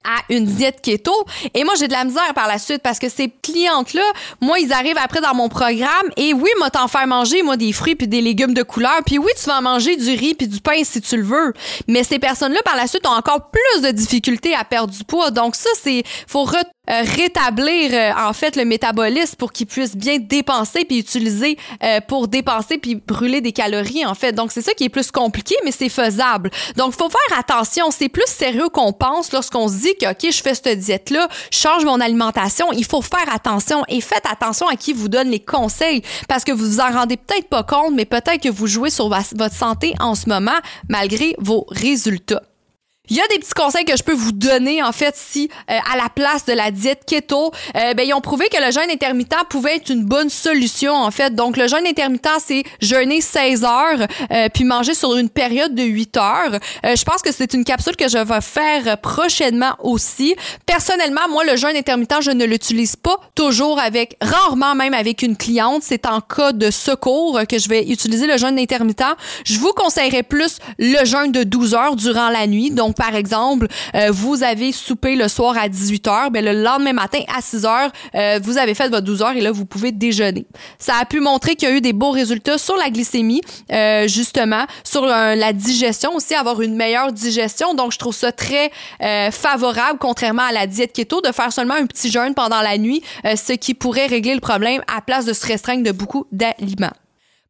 à 0.05 0.33
une 0.33 0.45
diète 0.45 0.81
keto. 0.81 1.13
Et 1.53 1.63
moi, 1.63 1.73
j'ai 1.77 1.87
de 1.87 1.93
la 1.93 2.03
misère 2.03 2.33
par 2.33 2.47
la 2.47 2.57
suite 2.57 2.81
parce 2.81 2.99
que 2.99 3.09
ces 3.09 3.29
clientes-là, 3.41 4.03
moi, 4.41 4.59
ils 4.59 4.71
arrivent 4.73 4.97
après 4.97 5.21
dans 5.21 5.33
mon 5.33 5.49
programme 5.49 6.09
et 6.17 6.33
oui, 6.33 6.49
moi, 6.59 6.69
t'en 6.69 6.87
faire 6.87 7.07
manger, 7.07 7.41
moi, 7.43 7.57
des 7.57 7.73
fruits 7.73 7.95
puis 7.95 8.07
des 8.07 8.21
légumes 8.21 8.53
de 8.53 8.63
couleur. 8.63 8.99
Puis 9.05 9.17
oui, 9.17 9.31
tu 9.39 9.45
vas 9.45 9.59
en 9.59 9.61
manger 9.61 9.95
du 9.95 10.09
riz 10.11 10.35
puis 10.35 10.47
du 10.47 10.61
pain 10.61 10.83
si 10.83 11.01
tu 11.01 11.17
le 11.17 11.23
veux. 11.23 11.53
Mais 11.87 12.03
ces 12.03 12.19
personnes-là, 12.19 12.59
par 12.63 12.75
la 12.75 12.87
suite, 12.87 13.05
ont 13.07 13.11
encore 13.11 13.49
plus 13.49 13.81
de 13.81 13.91
difficultés 13.91 14.55
à 14.55 14.63
perdre 14.63 14.93
du 14.93 15.03
poids. 15.03 15.31
Donc 15.31 15.55
ça, 15.55 15.69
c'est, 15.81 16.03
faut 16.27 16.45
euh, 16.89 17.01
rétablir 17.03 17.91
euh, 17.93 18.11
en 18.27 18.33
fait 18.33 18.55
le 18.55 18.65
métabolisme 18.65 19.35
pour 19.37 19.51
qu'il 19.51 19.65
puisse 19.65 19.95
bien 19.95 20.17
dépenser 20.19 20.85
puis 20.85 20.99
utiliser 20.99 21.57
euh, 21.83 21.99
pour 22.07 22.27
dépenser 22.27 22.77
puis 22.77 22.95
brûler 22.95 23.41
des 23.41 23.51
calories 23.51 24.05
en 24.05 24.13
fait. 24.13 24.33
Donc 24.33 24.51
c'est 24.51 24.61
ça 24.61 24.73
qui 24.73 24.85
est 24.85 24.89
plus 24.89 25.11
compliqué 25.11 25.55
mais 25.63 25.71
c'est 25.71 25.89
faisable. 25.89 26.51
Donc 26.75 26.93
faut 26.93 27.09
faire 27.09 27.39
attention, 27.39 27.91
c'est 27.91 28.09
plus 28.09 28.27
sérieux 28.27 28.69
qu'on 28.69 28.93
pense 28.93 29.31
lorsqu'on 29.31 29.67
se 29.67 29.75
dit 29.75 29.95
que 29.99 30.11
OK, 30.11 30.31
je 30.31 30.41
fais 30.41 30.53
cette 30.53 30.79
diète 30.79 31.09
là, 31.09 31.27
change 31.51 31.85
mon 31.85 31.99
alimentation, 31.99 32.71
il 32.71 32.85
faut 32.85 33.01
faire 33.01 33.33
attention 33.33 33.83
et 33.87 34.01
faites 34.01 34.25
attention 34.29 34.67
à 34.67 34.75
qui 34.75 34.93
vous 34.93 35.07
donne 35.07 35.29
les 35.29 35.39
conseils 35.39 36.01
parce 36.27 36.43
que 36.43 36.51
vous 36.51 36.65
vous 36.65 36.79
en 36.79 36.91
rendez 36.91 37.17
peut-être 37.17 37.47
pas 37.47 37.63
compte 37.63 37.93
mais 37.93 38.05
peut-être 38.05 38.41
que 38.41 38.49
vous 38.49 38.67
jouez 38.67 38.89
sur 38.89 39.09
votre 39.09 39.55
santé 39.55 39.93
en 39.99 40.15
ce 40.15 40.29
moment 40.29 40.57
malgré 40.89 41.35
vos 41.39 41.65
résultats. 41.69 42.41
Il 43.09 43.15
y 43.15 43.21
a 43.21 43.27
des 43.27 43.39
petits 43.39 43.53
conseils 43.53 43.85
que 43.85 43.95
je 43.95 44.03
peux 44.03 44.13
vous 44.13 44.31
donner 44.31 44.81
en 44.81 44.91
fait 44.91 45.15
si 45.15 45.49
euh, 45.69 45.77
à 45.91 45.97
la 45.97 46.09
place 46.09 46.45
de 46.45 46.53
la 46.53 46.71
diète 46.71 47.03
keto, 47.05 47.51
euh, 47.75 47.93
ben 47.93 48.05
ils 48.07 48.13
ont 48.13 48.21
prouvé 48.21 48.47
que 48.49 48.57
le 48.57 48.71
jeûne 48.71 48.89
intermittent 48.89 49.35
pouvait 49.49 49.75
être 49.75 49.89
une 49.89 50.03
bonne 50.03 50.29
solution 50.29 50.93
en 50.93 51.11
fait. 51.11 51.35
Donc 51.35 51.57
le 51.57 51.67
jeûne 51.67 51.85
intermittent 51.85 52.27
c'est 52.39 52.63
jeûner 52.81 53.21
16 53.21 53.63
heures 53.63 54.07
euh, 54.31 54.47
puis 54.53 54.63
manger 54.63 54.95
sur 54.95 55.15
une 55.15 55.29
période 55.29 55.75
de 55.75 55.83
8 55.83 56.17
heures. 56.17 56.59
je 56.83 57.03
pense 57.03 57.21
que 57.21 57.31
c'est 57.31 57.53
une 57.53 57.63
capsule 57.63 57.95
que 57.95 58.07
je 58.07 58.17
vais 58.17 58.41
faire 58.41 58.97
prochainement 58.99 59.75
aussi. 59.79 60.35
Personnellement, 60.65 61.27
moi 61.29 61.43
le 61.43 61.55
jeûne 61.57 61.75
intermittent, 61.75 62.21
je 62.21 62.31
ne 62.31 62.45
l'utilise 62.45 62.95
pas 62.95 63.19
toujours 63.35 63.79
avec 63.79 64.17
rarement 64.21 64.75
même 64.75 64.93
avec 64.93 65.21
une 65.21 65.37
cliente, 65.37 65.83
c'est 65.83 66.05
en 66.05 66.21
cas 66.21 66.53
de 66.53 66.71
secours 66.71 67.41
que 67.47 67.59
je 67.59 67.69
vais 67.69 67.83
utiliser 67.83 68.25
le 68.27 68.37
jeûne 68.37 68.57
intermittent. 68.57 69.03
Je 69.45 69.59
vous 69.59 69.73
conseillerais 69.73 70.23
plus 70.23 70.57
le 70.79 71.05
jeûne 71.05 71.31
de 71.31 71.43
12 71.43 71.73
heures 71.75 71.95
durant 71.95 72.29
la 72.29 72.47
nuit. 72.47 72.71
Donc 72.71 72.94
par 72.95 73.15
exemple, 73.15 73.67
euh, 73.95 74.09
vous 74.11 74.43
avez 74.43 74.71
soupé 74.71 75.15
le 75.15 75.27
soir 75.27 75.57
à 75.57 75.69
18 75.69 76.07
h, 76.07 76.31
ben 76.31 76.43
le 76.43 76.63
lendemain 76.63 76.93
matin 76.93 77.19
à 77.35 77.41
6 77.41 77.63
h, 77.63 77.89
euh, 78.15 78.39
vous 78.41 78.57
avez 78.57 78.73
fait 78.73 78.89
votre 78.89 79.05
12 79.05 79.21
heures 79.21 79.35
et 79.35 79.41
là 79.41 79.51
vous 79.51 79.65
pouvez 79.65 79.91
déjeuner. 79.91 80.45
Ça 80.79 80.93
a 81.01 81.05
pu 81.05 81.19
montrer 81.19 81.55
qu'il 81.55 81.69
y 81.69 81.71
a 81.71 81.75
eu 81.75 81.81
des 81.81 81.93
beaux 81.93 82.11
résultats 82.11 82.57
sur 82.57 82.75
la 82.77 82.89
glycémie, 82.89 83.41
euh, 83.71 84.07
justement, 84.07 84.65
sur 84.83 85.05
la 85.05 85.53
digestion 85.53 86.15
aussi, 86.15 86.33
avoir 86.35 86.61
une 86.61 86.75
meilleure 86.75 87.11
digestion. 87.11 87.73
Donc 87.73 87.91
je 87.91 87.99
trouve 87.99 88.15
ça 88.15 88.31
très 88.31 88.71
favorable, 89.31 89.99
contrairement 89.99 90.43
à 90.43 90.51
la 90.51 90.67
diète 90.67 90.93
keto, 90.93 91.21
de 91.21 91.31
faire 91.31 91.51
seulement 91.51 91.75
un 91.75 91.85
petit 91.85 92.09
jeûne 92.09 92.33
pendant 92.33 92.61
la 92.61 92.77
nuit, 92.77 93.01
ce 93.23 93.53
qui 93.53 93.73
pourrait 93.73 94.07
régler 94.07 94.33
le 94.33 94.39
problème 94.39 94.81
à 94.93 95.01
place 95.01 95.25
de 95.25 95.33
se 95.33 95.45
restreindre 95.45 95.83
de 95.83 95.91
beaucoup 95.91 96.25
d'aliments. 96.31 96.93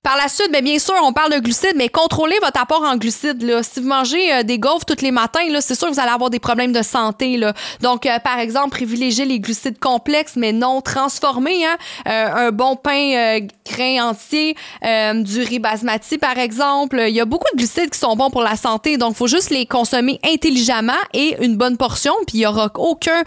Par 0.05 0.17
la 0.17 0.27
suite, 0.27 0.51
bien, 0.51 0.61
bien 0.61 0.77
sûr, 0.77 0.93
on 1.01 1.13
parle 1.13 1.33
de 1.33 1.39
glucides, 1.39 1.73
mais 1.75 1.89
contrôlez 1.89 2.37
votre 2.39 2.61
apport 2.61 2.83
en 2.83 2.95
glucides. 2.95 3.41
Là. 3.41 3.63
Si 3.63 3.79
vous 3.79 3.87
mangez 3.87 4.31
euh, 4.31 4.43
des 4.43 4.59
gaufres 4.59 4.85
tous 4.85 5.01
les 5.01 5.09
matins, 5.09 5.49
là, 5.49 5.61
c'est 5.61 5.73
sûr 5.73 5.87
que 5.87 5.93
vous 5.93 5.99
allez 5.99 6.11
avoir 6.11 6.29
des 6.29 6.37
problèmes 6.37 6.73
de 6.73 6.83
santé. 6.83 7.37
Là. 7.37 7.55
Donc, 7.81 8.05
euh, 8.05 8.19
par 8.19 8.37
exemple, 8.37 8.69
privilégiez 8.69 9.25
les 9.25 9.39
glucides 9.39 9.79
complexes, 9.79 10.35
mais 10.35 10.51
non 10.51 10.81
transformés. 10.81 11.65
Hein? 11.65 11.75
Euh, 12.07 12.49
un 12.49 12.51
bon 12.51 12.75
pain 12.75 13.39
grain 13.67 14.09
entier, 14.09 14.55
du 14.83 15.41
riz 15.41 15.57
basmati, 15.57 16.19
par 16.19 16.37
exemple. 16.37 17.03
Il 17.07 17.15
y 17.15 17.19
a 17.19 17.25
beaucoup 17.25 17.47
de 17.53 17.57
glucides 17.57 17.89
qui 17.89 17.97
sont 17.97 18.15
bons 18.15 18.29
pour 18.29 18.43
la 18.43 18.57
santé, 18.57 18.97
donc 18.97 19.15
faut 19.15 19.25
juste 19.25 19.49
les 19.49 19.65
consommer 19.65 20.19
intelligemment 20.23 20.93
et 21.13 21.35
une 21.43 21.57
bonne 21.57 21.77
portion, 21.77 22.13
puis 22.27 22.37
il 22.37 22.39
n'y 22.41 22.45
aura 22.45 22.69
aucun 22.75 23.23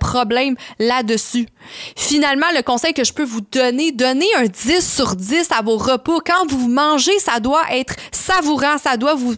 problème 0.00 0.56
là-dessus. 0.78 1.46
Finalement, 1.96 2.46
le 2.54 2.62
conseil 2.62 2.92
que 2.92 3.04
je 3.04 3.12
peux 3.12 3.24
vous 3.24 3.40
donner, 3.40 3.92
donnez 3.92 4.28
un 4.36 4.44
10 4.44 4.94
sur 4.94 5.16
10 5.16 5.48
à 5.56 5.62
vos 5.62 5.76
repas 5.76 6.18
quand 6.24 6.46
vous 6.48 6.68
mangez, 6.68 7.18
ça 7.18 7.40
doit 7.40 7.62
être 7.72 7.94
savourant, 8.10 8.78
ça 8.78 8.96
doit 8.96 9.14
vous, 9.14 9.34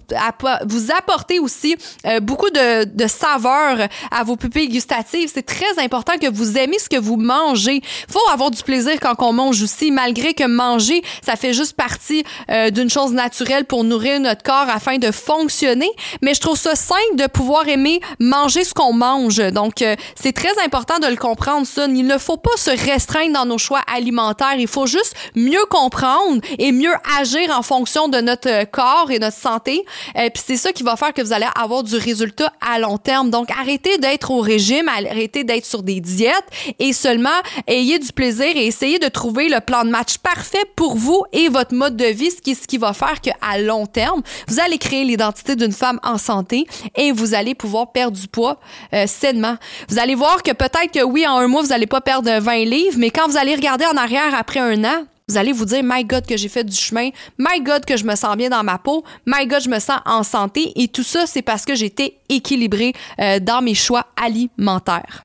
vous 0.66 0.90
apporter 0.90 1.38
aussi 1.38 1.76
euh, 2.06 2.20
beaucoup 2.20 2.50
de, 2.50 2.84
de 2.84 3.06
saveur 3.06 3.88
à 4.10 4.24
vos 4.24 4.36
pupilles 4.36 4.68
gustatives. 4.68 5.30
C'est 5.32 5.46
très 5.46 5.82
important 5.82 6.18
que 6.20 6.30
vous 6.30 6.58
aimez 6.58 6.78
ce 6.78 6.88
que 6.88 6.98
vous 6.98 7.16
mangez. 7.16 7.82
faut 8.08 8.20
avoir 8.32 8.50
du 8.50 8.62
plaisir 8.62 8.94
quand 9.00 9.14
on 9.18 9.32
mange 9.32 9.62
aussi, 9.62 9.90
malgré 9.90 10.34
que 10.34 10.46
manger, 10.46 11.02
ça 11.24 11.36
fait 11.36 11.52
juste 11.52 11.74
partie 11.74 12.24
euh, 12.50 12.70
d'une 12.70 12.90
chose 12.90 13.12
naturelle 13.12 13.64
pour 13.64 13.84
nourrir 13.84 14.20
notre 14.20 14.42
corps 14.42 14.68
afin 14.68 14.98
de 14.98 15.10
fonctionner. 15.10 15.90
Mais 16.22 16.34
je 16.34 16.40
trouve 16.40 16.58
ça 16.58 16.74
simple 16.74 17.16
de 17.16 17.26
pouvoir 17.26 17.68
aimer 17.68 18.00
manger 18.18 18.64
ce 18.64 18.74
qu'on 18.74 18.92
mange. 18.92 19.38
Donc, 19.52 19.82
euh, 19.82 19.96
c'est 20.14 20.32
très 20.32 20.62
important 20.64 20.98
de 20.98 21.06
le 21.06 21.16
comprendre, 21.16 21.66
ça. 21.66 21.86
Il 21.86 22.04
ne 22.14 22.18
faut 22.18 22.36
pas 22.36 22.56
se 22.56 22.70
restreindre 22.70 23.32
dans 23.32 23.46
nos 23.46 23.58
choix 23.58 23.80
alimentaires. 23.92 24.54
Il 24.58 24.68
faut 24.68 24.86
juste 24.86 25.14
mieux 25.34 25.64
comprendre 25.70 26.40
et 26.58 26.72
mieux 26.72 26.94
agir 27.20 27.50
en 27.56 27.62
fonction 27.62 28.08
de 28.08 28.18
notre 28.18 28.48
euh, 28.48 28.64
corps 28.64 29.10
et 29.10 29.18
notre 29.18 29.36
santé. 29.36 29.84
euh, 30.16 30.28
Puis 30.32 30.42
c'est 30.46 30.56
ça 30.56 30.72
qui 30.72 30.82
va 30.82 30.96
faire 30.96 31.12
que 31.12 31.22
vous 31.22 31.32
allez 31.32 31.46
avoir 31.60 31.82
du 31.82 31.96
résultat 31.96 32.52
à 32.60 32.78
long 32.78 32.98
terme. 32.98 33.30
Donc 33.30 33.50
arrêtez 33.50 33.98
d'être 33.98 34.30
au 34.30 34.40
régime, 34.40 34.88
arrêtez 34.88 35.44
d'être 35.44 35.66
sur 35.66 35.82
des 35.82 36.00
diètes 36.00 36.48
et 36.78 36.92
seulement 36.92 37.30
ayez 37.66 37.98
du 37.98 38.12
plaisir 38.12 38.46
et 38.54 38.66
essayez 38.66 38.98
de 38.98 39.08
trouver 39.08 39.48
le 39.48 39.60
plan 39.60 39.84
de 39.84 39.90
match 39.90 40.18
parfait 40.18 40.64
pour 40.76 40.96
vous 40.96 41.22
et 41.32 41.48
votre 41.48 41.74
mode 41.74 41.96
de 41.96 42.06
vie, 42.06 42.30
ce 42.30 42.40
qui, 42.40 42.54
ce 42.54 42.66
qui 42.66 42.78
va 42.78 42.92
faire 42.92 43.20
qu'à 43.20 43.58
long 43.58 43.86
terme, 43.86 44.22
vous 44.48 44.60
allez 44.60 44.78
créer 44.78 45.04
l'identité 45.04 45.56
d'une 45.56 45.72
femme 45.72 46.00
en 46.02 46.18
santé 46.18 46.66
et 46.96 47.12
vous 47.12 47.34
allez 47.34 47.54
pouvoir 47.54 47.92
perdre 47.92 48.16
du 48.18 48.28
poids 48.28 48.58
euh, 48.92 49.06
sainement. 49.06 49.56
Vous 49.88 49.98
allez 49.98 50.14
voir 50.14 50.42
que 50.42 50.52
peut-être 50.52 50.90
que 50.92 51.02
oui, 51.02 51.26
en 51.26 51.38
un 51.38 51.46
mois, 51.48 51.62
vous 51.62 51.68
n'allez 51.68 51.86
pas 51.86 52.00
perdre 52.04 52.38
20 52.40 52.64
livres, 52.64 52.96
mais 52.98 53.10
quand 53.10 53.28
vous 53.28 53.36
allez 53.36 53.54
regarder 53.54 53.86
en 53.86 53.96
arrière 53.96 54.34
après 54.34 54.60
un 54.60 54.84
an, 54.84 55.04
vous 55.28 55.38
allez 55.38 55.52
vous 55.52 55.64
dire, 55.64 55.80
My 55.82 56.04
God, 56.04 56.26
que 56.26 56.36
j'ai 56.36 56.48
fait 56.48 56.64
du 56.64 56.76
chemin. 56.76 57.08
My 57.38 57.60
God, 57.60 57.86
que 57.86 57.96
je 57.96 58.04
me 58.04 58.14
sens 58.14 58.36
bien 58.36 58.50
dans 58.50 58.62
ma 58.62 58.78
peau. 58.78 59.04
My 59.26 59.46
God, 59.46 59.62
je 59.62 59.70
me 59.70 59.78
sens 59.78 60.00
en 60.04 60.22
santé. 60.22 60.72
Et 60.76 60.88
tout 60.88 61.02
ça, 61.02 61.26
c'est 61.26 61.42
parce 61.42 61.64
que 61.64 61.74
j'étais 61.74 62.18
équilibrée 62.28 62.92
euh, 63.18 63.40
dans 63.40 63.62
mes 63.62 63.74
choix 63.74 64.06
alimentaires. 64.22 65.22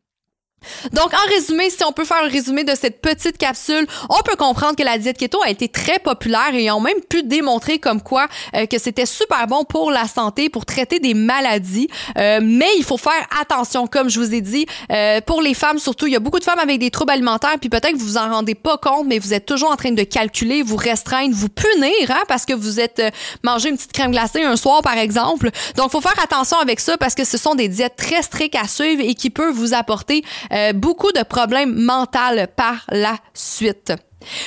Donc, 0.93 1.13
en 1.13 1.29
résumé, 1.29 1.69
si 1.69 1.83
on 1.83 1.91
peut 1.91 2.05
faire 2.05 2.23
un 2.23 2.27
résumé 2.27 2.63
de 2.63 2.75
cette 2.75 3.01
petite 3.01 3.37
capsule, 3.37 3.87
on 4.09 4.21
peut 4.23 4.35
comprendre 4.35 4.75
que 4.75 4.83
la 4.83 4.97
diète 4.97 5.17
keto 5.17 5.41
a 5.43 5.49
été 5.49 5.67
très 5.67 5.99
populaire 5.99 6.53
et 6.53 6.69
ont 6.71 6.79
même 6.79 7.01
pu 7.09 7.23
démontrer 7.23 7.79
comme 7.79 8.01
quoi 8.01 8.27
euh, 8.55 8.65
que 8.65 8.77
c'était 8.77 9.05
super 9.05 9.47
bon 9.47 9.63
pour 9.63 9.91
la 9.91 10.07
santé, 10.07 10.49
pour 10.49 10.65
traiter 10.65 10.99
des 10.99 11.13
maladies. 11.13 11.87
Euh, 12.17 12.39
mais 12.41 12.69
il 12.77 12.83
faut 12.83 12.97
faire 12.97 13.27
attention, 13.39 13.87
comme 13.87 14.09
je 14.09 14.19
vous 14.19 14.33
ai 14.33 14.41
dit, 14.41 14.65
euh, 14.91 15.21
pour 15.21 15.41
les 15.41 15.53
femmes 15.53 15.79
surtout. 15.79 16.07
Il 16.07 16.13
y 16.13 16.15
a 16.15 16.19
beaucoup 16.19 16.39
de 16.39 16.43
femmes 16.43 16.59
avec 16.59 16.79
des 16.79 16.91
troubles 16.91 17.11
alimentaires, 17.11 17.57
puis 17.59 17.69
peut-être 17.69 17.93
que 17.93 17.97
vous 17.97 18.05
vous 18.05 18.17
en 18.17 18.29
rendez 18.29 18.55
pas 18.55 18.77
compte, 18.77 19.05
mais 19.07 19.19
vous 19.19 19.33
êtes 19.33 19.45
toujours 19.45 19.71
en 19.71 19.75
train 19.75 19.91
de 19.91 20.03
calculer, 20.03 20.61
vous 20.61 20.75
restreindre, 20.75 21.33
vous 21.33 21.49
punir, 21.49 22.09
hein, 22.09 22.23
parce 22.27 22.45
que 22.45 22.53
vous 22.53 22.79
êtes 22.79 23.01
mangé 23.43 23.69
une 23.69 23.75
petite 23.75 23.93
crème 23.93 24.11
glacée 24.11 24.43
un 24.43 24.55
soir, 24.55 24.81
par 24.81 24.97
exemple. 24.97 25.51
Donc, 25.75 25.87
il 25.87 25.91
faut 25.91 26.01
faire 26.01 26.21
attention 26.23 26.57
avec 26.57 26.79
ça 26.79 26.97
parce 26.97 27.15
que 27.15 27.23
ce 27.23 27.37
sont 27.37 27.55
des 27.55 27.67
diètes 27.67 27.95
très 27.95 28.21
strictes 28.21 28.55
à 28.55 28.67
suivre 28.67 29.01
et 29.05 29.15
qui 29.15 29.29
peuvent 29.29 29.53
vous 29.53 29.73
apporter 29.73 30.23
euh, 30.51 30.73
beaucoup 30.73 31.11
de 31.11 31.23
problèmes 31.23 31.73
mentaux 31.73 32.09
par 32.55 32.85
la 32.89 33.15
suite. 33.33 33.93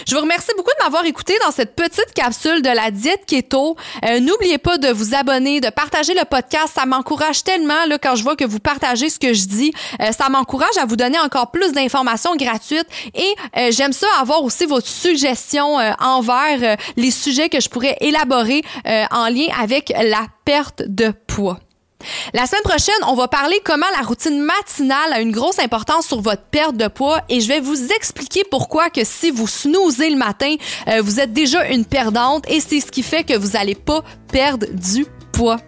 Je 0.07 0.15
vous 0.15 0.21
remercie 0.21 0.51
beaucoup 0.55 0.71
de 0.79 0.85
m'avoir 0.85 1.07
écouté 1.07 1.33
dans 1.45 1.51
cette 1.51 1.75
petite 1.75 2.13
capsule 2.15 2.61
de 2.61 2.69
la 2.69 2.91
diète 2.91 3.25
keto. 3.27 3.77
Euh, 4.05 4.21
n'oubliez 4.21 4.59
pas 4.59 4.77
de 4.77 4.89
vous 4.89 5.15
abonner, 5.15 5.61
de 5.61 5.71
partager 5.71 6.13
le 6.13 6.27
podcast. 6.27 6.73
Ça 6.75 6.85
m'encourage 6.85 7.43
tellement 7.43 7.87
là, 7.89 7.97
quand 7.97 8.15
je 8.15 8.23
vois 8.23 8.37
que 8.37 8.45
vous 8.45 8.59
partagez 8.59 9.09
ce 9.09 9.19
que 9.19 9.33
je 9.33 9.47
dis. 9.47 9.73
Euh, 10.03 10.13
ça 10.13 10.29
m'encourage 10.29 10.77
à 10.79 10.85
vous 10.85 10.97
donner 10.97 11.19
encore 11.19 11.51
plus 11.51 11.73
d'informations 11.73 12.37
gratuites. 12.37 12.87
Et 13.15 13.71
j'aime 13.73 13.93
ça 13.93 14.07
avoir 14.21 14.43
aussi 14.45 14.67
vos 14.67 14.81
suggestions 14.81 15.79
envers 16.01 16.77
les 16.97 17.11
sujets 17.11 17.49
que 17.49 17.61
je 17.61 17.69
pourrais 17.69 17.97
élaborer 18.01 18.63
en 19.11 19.29
lien 19.29 19.47
avec 19.59 19.93
la 19.97 20.27
perte 20.45 20.83
de 20.87 21.13
poids. 21.27 21.59
La 22.35 22.47
semaine 22.47 22.63
prochaine, 22.63 22.95
on 23.07 23.15
va 23.15 23.29
parler 23.29 23.61
comment 23.65 23.87
la 23.97 24.07
routine 24.07 24.41
matinale 24.41 25.13
a 25.13 25.21
une 25.21 25.33
grosse 25.33 25.59
importance 25.59 26.07
sur 26.07 26.21
votre 26.21 26.43
perte 26.43 26.77
de 26.77 26.89
poids 26.89 27.21
et 27.29 27.41
je 27.41 27.49
vais 27.49 27.61
vous 27.61 27.93
expliquer 27.93 28.45
pourquoi 28.51 28.91
que 28.91 29.05
si 29.05 29.31
vous 29.31 29.47
snoozez 29.47 30.11
le 30.11 30.17
matin, 30.17 30.55
euh, 30.89 31.03
vous 31.03 31.21
êtes 31.21 31.33
déjà 31.33 31.67
une 31.69 31.85
perdante 31.85 32.45
et 32.49 32.61
c'est 32.61 32.81
ce 32.81 32.91
qui 32.91 33.03
fait 33.03 33.25
que 33.25 33.37
vous 33.37 33.51
n'allez 33.51 33.75
pas 33.75 34.03
perdre 34.31 34.67
du 34.73 35.07
poids. 35.33 35.59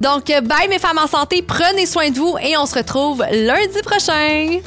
Donc, 0.00 0.26
bye 0.26 0.68
mes 0.68 0.78
femmes 0.78 0.98
en 0.98 1.06
santé, 1.06 1.42
prenez 1.42 1.84
soin 1.84 2.10
de 2.10 2.18
vous 2.18 2.36
et 2.42 2.56
on 2.56 2.64
se 2.64 2.74
retrouve 2.74 3.22
lundi 3.30 3.82
prochain. 3.82 4.60